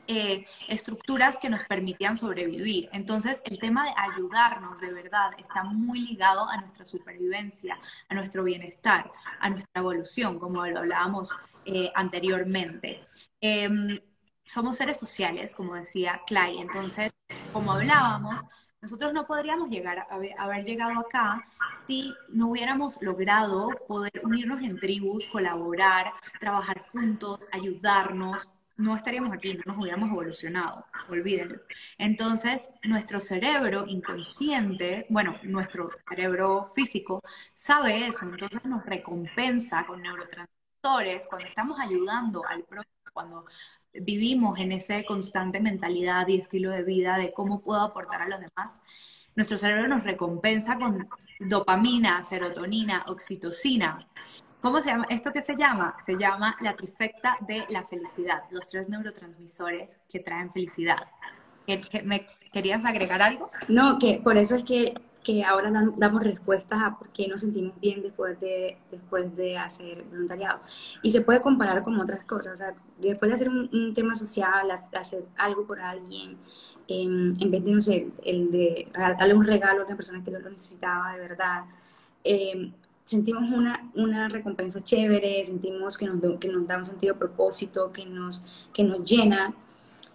[0.06, 2.88] eh, estructuras que nos permitían sobrevivir.
[2.92, 7.78] Entonces, el tema de ayudarnos de verdad está muy ligado a nuestra supervivencia,
[8.08, 11.34] a nuestro bienestar, a nuestra evolución, como lo hablábamos
[11.64, 13.04] eh, anteriormente.
[13.40, 14.00] Em,
[14.44, 16.58] somos seres sociales, como decía Clay.
[16.58, 17.12] Entonces,
[17.52, 18.40] como hablábamos,
[18.82, 21.46] Nosotros no podríamos llegar a haber, llegado acá
[21.86, 29.54] si no hubiéramos logrado poder unirnos en tribus, colaborar, trabajar juntos, ayudarnos, no estaríamos aquí,
[29.54, 31.60] no nos hubiéramos evolucionado, olvídenlo.
[31.98, 37.22] Entonces, nuestro cerebro inconsciente, bueno, nuestro cerebro físico
[37.54, 43.44] sabe eso, entonces nos recompensa con neurotransmisores cuando estamos ayudando al prójimo, cuando
[43.92, 48.40] vivimos en esa constante mentalidad y estilo de vida de cómo puedo aportar a los
[48.40, 48.80] demás.
[49.34, 51.08] Nuestro cerebro nos recompensa con
[51.40, 54.06] dopamina, serotonina, oxitocina.
[54.62, 55.06] ¿Cómo se llama?
[55.10, 55.96] ¿Esto qué se llama?
[56.06, 60.98] Se llama la trifecta de la felicidad, los tres neurotransmisores que traen felicidad.
[62.04, 63.50] ¿Me querías agregar algo?
[63.66, 64.94] No, que por eso es que,
[65.24, 70.04] que ahora damos respuestas a por qué nos sentimos bien después de, después de hacer
[70.04, 70.60] voluntariado.
[71.02, 72.52] Y se puede comparar con otras cosas.
[72.52, 76.38] O sea, después de hacer un, tema social, hacer algo por alguien,
[76.86, 80.30] em, en vez de, no sé, el de darle un regalo a una persona que
[80.30, 81.64] lo necesitaba de verdad,
[82.22, 82.72] eh,
[83.04, 87.92] sentimos una, una recompensa chévere, sentimos que nos, que nos da un sentido de propósito,
[87.92, 88.42] que nos,
[88.72, 89.54] que nos llena,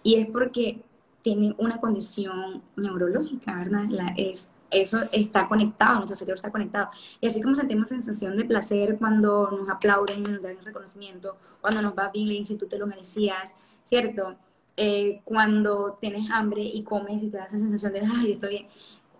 [0.02, 0.82] y es porque
[1.22, 3.84] tiene una condición neurológica, ¿verdad?
[3.88, 6.90] La, es, eso está conectado, nuestro cerebro está conectado.
[7.20, 11.94] Y así como sentimos sensación de placer cuando nos aplauden, nos dan reconocimiento, cuando nos
[11.94, 14.36] va bien, le dicen tú te lo merecías, ¿cierto?
[14.76, 18.66] Eh, cuando tienes hambre y comes y te das esa sensación de, ay, estoy bien.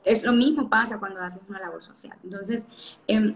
[0.05, 2.16] Es lo mismo pasa cuando haces una labor social.
[2.23, 2.64] Entonces,
[3.09, 3.35] eh,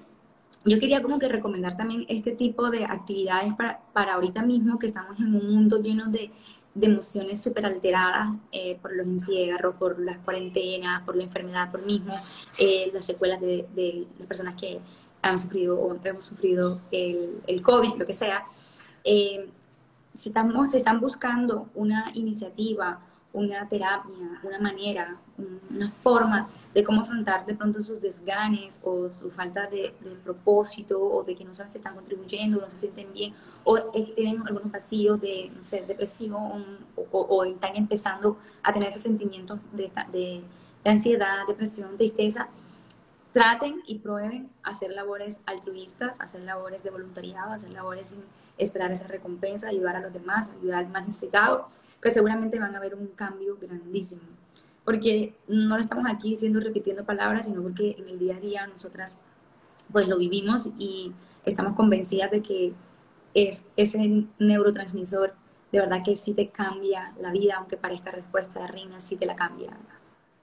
[0.65, 4.87] yo quería como que recomendar también este tipo de actividades para, para ahorita mismo que
[4.87, 6.31] estamos en un mundo lleno de,
[6.75, 11.85] de emociones súper alteradas eh, por los encierros, por las cuarentenas, por la enfermedad, por
[11.85, 12.15] mismo
[12.59, 14.81] eh, las secuelas de, las personas que
[15.21, 18.45] han sufrido o hemos sufrido el, el COVID, lo que sea.
[19.05, 19.49] Eh,
[20.15, 23.01] si estamos, se están buscando una iniciativa
[23.33, 25.17] una terapia, una manera,
[25.71, 31.23] una forma de cómo afrontar de pronto sus desganes o su falta de, propósito o
[31.25, 33.79] de que no saben si están contribuyendo, no se sienten bien o
[34.15, 36.79] tienen algunos vacíos de, no sé, depresión
[37.11, 42.49] o, están empezando a tener esos sentimientos de, de ansiedad, depresión, tristeza,
[43.33, 48.21] traten y prueben hacer labores altruistas, hacer labores de voluntariado, hacer labores sin
[48.59, 51.69] esperar esa recompensa, ayudar a los demás, ayudar al más necesitado
[52.03, 54.23] que seguramente van a ver un cambio grandísimo.
[54.85, 58.67] Porque no lo estamos aquí diciendo, repitiendo palabras, sino porque en el día a día
[58.67, 59.21] nosotras
[59.93, 61.13] pues lo vivimos y
[61.45, 62.73] estamos convencidas de que
[63.35, 65.35] es ese neurotransmisor
[65.71, 69.25] de verdad que sí te cambia la vida, aunque parezca respuesta de reina, sí te
[69.25, 69.71] la cambia.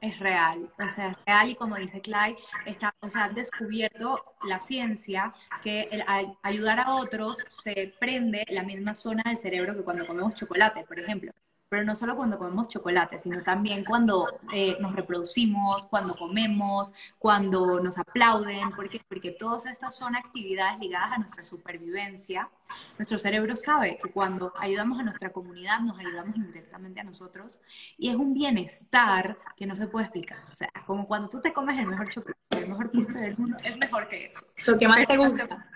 [0.01, 2.35] Es real, o sea, es real y como dice Clay,
[2.65, 8.63] está, o sea, descubierto la ciencia que el, al ayudar a otros se prende la
[8.63, 11.31] misma zona del cerebro que cuando comemos chocolate, por ejemplo
[11.69, 17.79] pero no solo cuando comemos chocolate, sino también cuando eh, nos reproducimos, cuando comemos, cuando
[17.79, 18.99] nos aplauden, ¿por qué?
[19.07, 22.49] Porque todas estas son actividades ligadas a nuestra supervivencia.
[22.97, 27.61] Nuestro cerebro sabe que cuando ayudamos a nuestra comunidad, nos ayudamos indirectamente a nosotros,
[27.97, 30.39] y es un bienestar que no se puede explicar.
[30.49, 33.57] O sea, como cuando tú te comes el mejor chocolate, el mejor postre del mundo,
[33.63, 34.45] es mejor que eso.
[34.65, 35.69] Lo que más te gusta.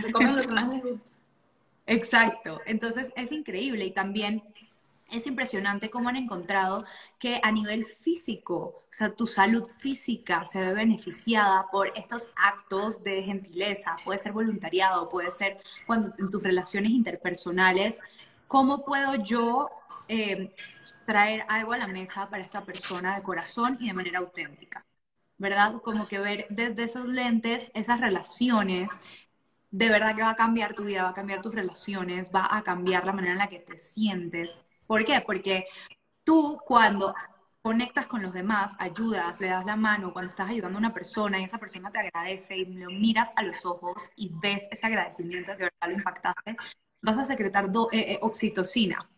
[0.00, 1.12] Se comen lo que más les gusta.
[1.86, 4.42] Exacto, entonces es increíble y también
[5.12, 6.84] es impresionante cómo han encontrado
[7.18, 13.02] que a nivel físico, o sea, tu salud física se ve beneficiada por estos actos
[13.02, 18.00] de gentileza, puede ser voluntariado, puede ser cuando en tus relaciones interpersonales,
[18.48, 19.70] ¿cómo puedo yo
[20.08, 20.54] eh,
[21.06, 24.84] traer algo a la mesa para esta persona de corazón y de manera auténtica?
[25.38, 25.80] ¿Verdad?
[25.82, 28.90] Como que ver desde esos lentes esas relaciones
[29.72, 32.62] de verdad que va a cambiar tu vida, va a cambiar tus relaciones, va a
[32.62, 34.58] cambiar la manera en la que te sientes
[34.92, 35.22] ¿Por qué?
[35.24, 35.64] Porque
[36.22, 37.14] tú cuando
[37.62, 41.40] conectas con los demás, ayudas, le das la mano, cuando estás ayudando a una persona
[41.40, 45.52] y esa persona te agradece y lo miras a los ojos y ves ese agradecimiento
[45.52, 46.56] que verdad lo impactaste,
[47.00, 49.08] vas a secretar eh, eh, oxitocina.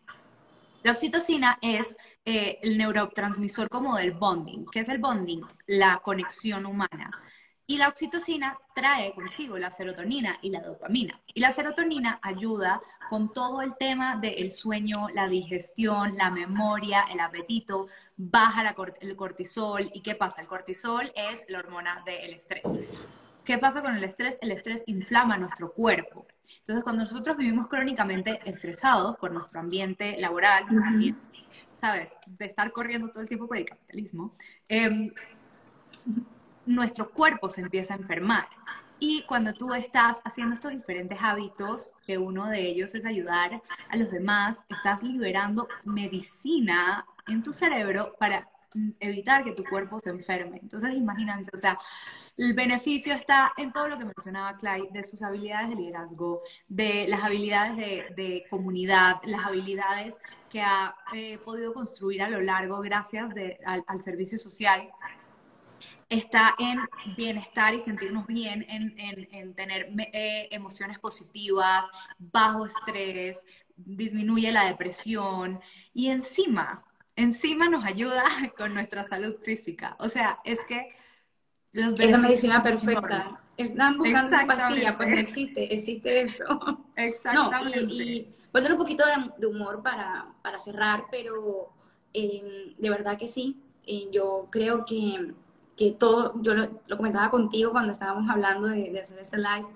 [0.81, 4.67] La oxitocina es eh, el neurotransmisor como del bonding.
[4.71, 5.41] ¿Qué es el bonding?
[5.67, 7.11] La conexión humana.
[7.67, 11.19] Y la oxitocina trae consigo la serotonina y la dopamina.
[11.33, 17.19] Y la serotonina ayuda con todo el tema del sueño, la digestión, la memoria, el
[17.19, 17.87] apetito,
[18.17, 19.89] baja el cortisol.
[19.93, 20.41] ¿Y qué pasa?
[20.41, 22.63] El cortisol es la hormona del estrés.
[23.43, 24.37] ¿Qué pasa con el estrés?
[24.41, 26.27] El estrés inflama nuestro cuerpo.
[26.59, 30.65] Entonces, cuando nosotros vivimos crónicamente estresados por nuestro ambiente laboral,
[31.75, 32.11] ¿sabes?
[32.27, 34.33] De estar corriendo todo el tiempo por el capitalismo,
[34.67, 35.11] eh,
[36.65, 38.47] nuestro cuerpo se empieza a enfermar.
[38.99, 43.97] Y cuando tú estás haciendo estos diferentes hábitos, que uno de ellos es ayudar a
[43.97, 48.47] los demás, estás liberando medicina en tu cerebro para
[48.99, 50.59] evitar que tu cuerpo se enferme.
[50.61, 51.77] Entonces, imagínense, o sea,
[52.37, 57.07] el beneficio está en todo lo que mencionaba Clay, de sus habilidades de liderazgo, de
[57.07, 57.77] las habilidades
[58.15, 60.15] de, comunidad, las habilidades
[60.49, 63.33] que ha eh, podido construir a lo largo gracias
[63.65, 64.89] al, servicio social
[66.09, 66.79] está en
[67.15, 71.85] bienestar y sentirnos bien, en, tener eh, emociones positivas,
[72.17, 73.43] bajo estrés,
[73.75, 75.59] disminuye la depresión
[75.93, 76.83] y encima,
[77.15, 78.23] encima nos ayuda
[78.57, 79.95] con nuestra salud física.
[79.99, 80.95] O sea, es que
[81.71, 83.41] los Es la medicina perfecta.
[83.57, 86.85] Están buscando pastilla, pues existe, existe esto.
[86.95, 87.79] Exactamente.
[87.85, 89.03] No, y, y poner un poquito
[89.37, 91.73] de, humor para, para, cerrar, pero
[92.13, 93.61] em, de verdad que sí.
[93.85, 95.33] Eh, yo creo que,
[95.75, 99.67] que todo, yo lo, lo, comentaba contigo cuando estábamos hablando de, de hacer este live,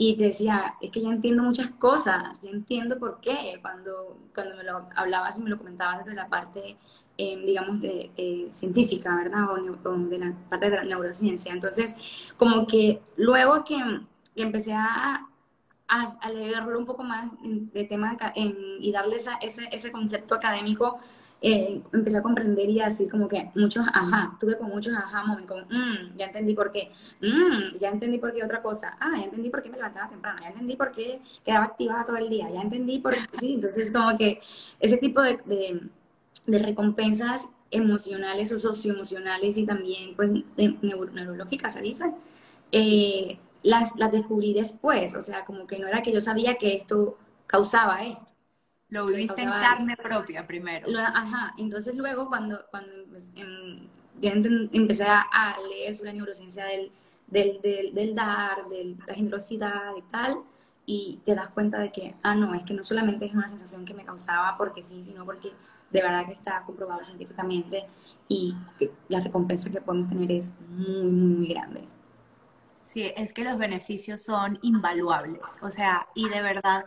[0.00, 4.56] y te decía, es que ya entiendo muchas cosas, ya entiendo por qué, cuando, cuando
[4.56, 6.76] me lo hablabas y me lo comentabas desde la parte,
[7.18, 9.50] eh, digamos, de, eh, científica, ¿verdad?
[9.50, 11.52] O, de la parte de la neurociencia.
[11.52, 11.96] Entonces,
[12.36, 13.76] como que luego que,
[14.36, 15.26] que empecé a,
[15.88, 21.00] a, leerlo un poco más de tema y darle esa, ese, ese concepto académico,
[21.40, 25.56] eh, empecé a comprender y así como que muchos ajá, tuve con muchos ajá momentos,
[25.56, 29.24] como, mmm, ya entendí por qué, mmm, ya entendí por qué otra cosa, ah, ya
[29.24, 32.50] entendí por qué me levantaba temprano, ya entendí por qué quedaba activada todo el día,
[32.50, 34.40] ya entendí por qué, sí, entonces como que
[34.80, 35.38] ese tipo de,
[36.46, 40.32] de, recompensas emocionales o socioemocionales y también pues
[40.82, 42.12] neurológicas se dice,
[42.72, 46.74] eh, las, las descubrí después, o sea, como que no era que yo sabía que
[46.74, 47.16] esto
[47.46, 48.26] causaba esto,
[48.90, 50.86] lo viviste en carne propia primero.
[50.98, 52.92] ajá, entonces luego cuando, cuando
[53.34, 53.88] em,
[54.22, 56.90] empecé a, leer sobre la neurociencia del,
[57.26, 60.38] del, del, dar, de la generosidad y tal,
[60.86, 63.84] y te das cuenta de que, ah, no, es que no solamente es una sensación
[63.84, 65.52] que me causaba porque sí, sino porque
[65.90, 67.86] de verdad que está comprobado científicamente
[68.26, 68.54] y
[69.08, 71.84] la recompensa que podemos tener es muy, muy, muy grande.
[72.84, 76.86] Sí, es que los beneficios son invaluables, o sea, y de verdad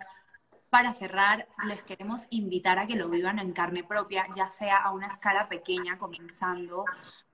[0.71, 4.91] para cerrar, les queremos invitar a que lo vivan en carne propia, ya sea a
[4.91, 6.85] una escala pequeña, comenzando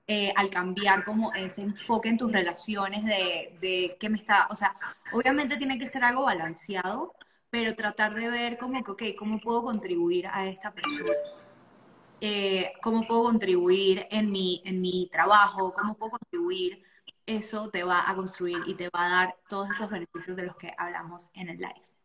[0.08, 4.76] eh, al cambiar como ese enfoque en tus relaciones de, qué me está, o sea,
[5.12, 7.14] obviamente tiene que ser algo balanceado,
[7.48, 11.12] pero tratar de ver como que, ok, ¿cómo puedo contribuir a esta persona?
[12.20, 15.72] Eh, ¿Cómo puedo contribuir en mi, en mi trabajo?
[15.72, 16.82] ¿Cómo puedo contribuir?
[17.24, 20.56] Eso te va a construir y te va a dar todos estos beneficios de los
[20.56, 21.97] que hablamos en el live.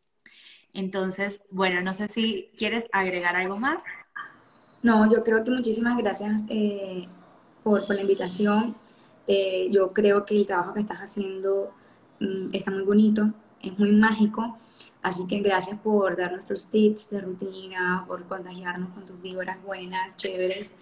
[0.74, 3.84] Entonces, bueno, no sé si quieres agregar algo más.
[4.82, 7.08] No, yo creo que muchísimas gracias eh,
[7.64, 8.76] por, la invitación.
[9.28, 11.72] Eh, yo creo que el trabajo que estás haciendo
[12.20, 14.58] mm, está muy bonito, es muy mágico.
[15.02, 20.18] Así que gracias por darnos tus tips de rutina, por contagiarnos con tus víboras buenas,
[20.18, 20.74] chéveres.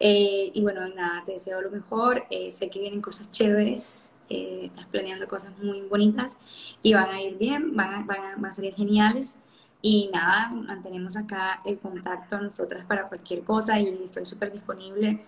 [0.00, 2.24] Eh, y bueno, nada, te deseo lo mejor.
[2.50, 6.36] sé que vienen cosas chéveres eh, estás planeando cosas muy bonitas
[6.82, 9.36] y van a ir bien, van a, van a, salir geniales.
[9.82, 15.24] Y nada, mantenemos acá el contacto nosotras para cualquier cosa y estoy súper disponible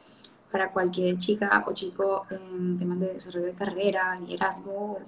[0.50, 5.00] para cualquier chica o chico en temas de desarrollo de carrera, liderazgo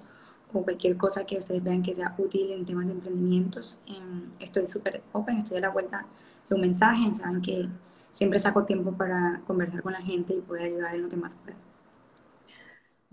[0.51, 3.77] o cualquier cosa que ustedes vean que sea útil en temas de emprendimientos.
[3.85, 6.05] Em, estoy súper open, estoy a la vuelta
[6.49, 7.69] de un mensaje, saben que
[8.11, 11.35] siempre saco tiempo para conversar con la gente y poder ayudar en lo que más
[11.35, 11.57] pueda.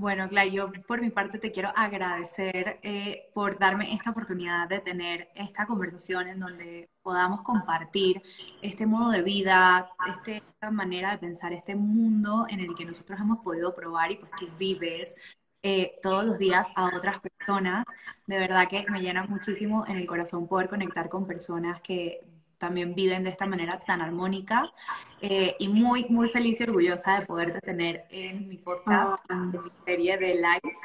[0.02, 4.80] Bueno, Clay, yo por mi parte te quiero agradecer eh, por darme esta oportunidad de
[4.80, 8.20] tener esta conversación en donde podamos compartir
[8.62, 13.20] este modo de vida, este, esta manera de pensar, este mundo en el que nosotros
[13.20, 15.14] hemos podido probar y pues que vives
[15.62, 17.84] eh, todos los días a otras personas.
[18.26, 22.24] De verdad que me llena muchísimo en el corazón poder conectar con personas que
[22.62, 24.72] también viven de esta manera tan armónica
[25.20, 29.58] eh, y muy, muy feliz y orgullosa de poderte tener en mi podcast, en mi
[29.84, 30.80] serie de lives.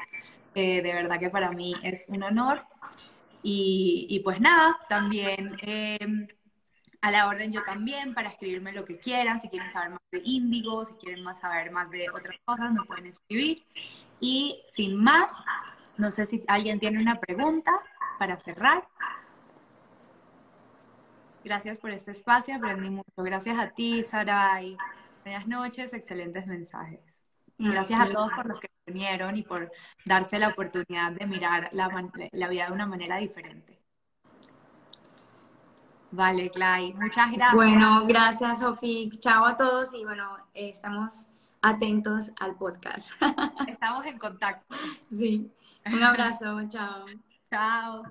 [0.56, 2.64] Eh, de verdad que para mí es un honor.
[3.44, 6.26] Y, pues nada, también em,
[7.00, 10.20] a la orden yo también para escribirme lo que quieran, si quieren saber más de
[10.24, 13.62] Índigo, si quieren más saber más de otras cosas, me pueden escribir.
[14.18, 15.44] Y sin más,
[15.96, 17.72] no sé si alguien tiene una pregunta
[18.18, 18.82] para cerrar.
[21.48, 23.10] Gracias por este espacio, aprendí mucho.
[23.16, 24.76] Gracias a ti, Saray.
[25.24, 27.00] Buenas noches, excelentes mensajes.
[27.56, 29.72] Gracias a todos por los que vinieron y por
[30.04, 31.88] darse la oportunidad de mirar la,
[32.50, 33.80] vida de una manera diferente.
[36.10, 37.54] Vale, Clay, muchas gracias.
[37.54, 39.08] Bueno, gracias, Sofía.
[39.18, 41.28] Chao a todos y bueno, estamos
[41.62, 43.10] atentos al podcast.
[43.66, 44.76] Estamos en contacto.
[45.10, 45.50] Sí.
[45.86, 47.06] Un abrazo, chao.
[47.50, 48.02] Chao.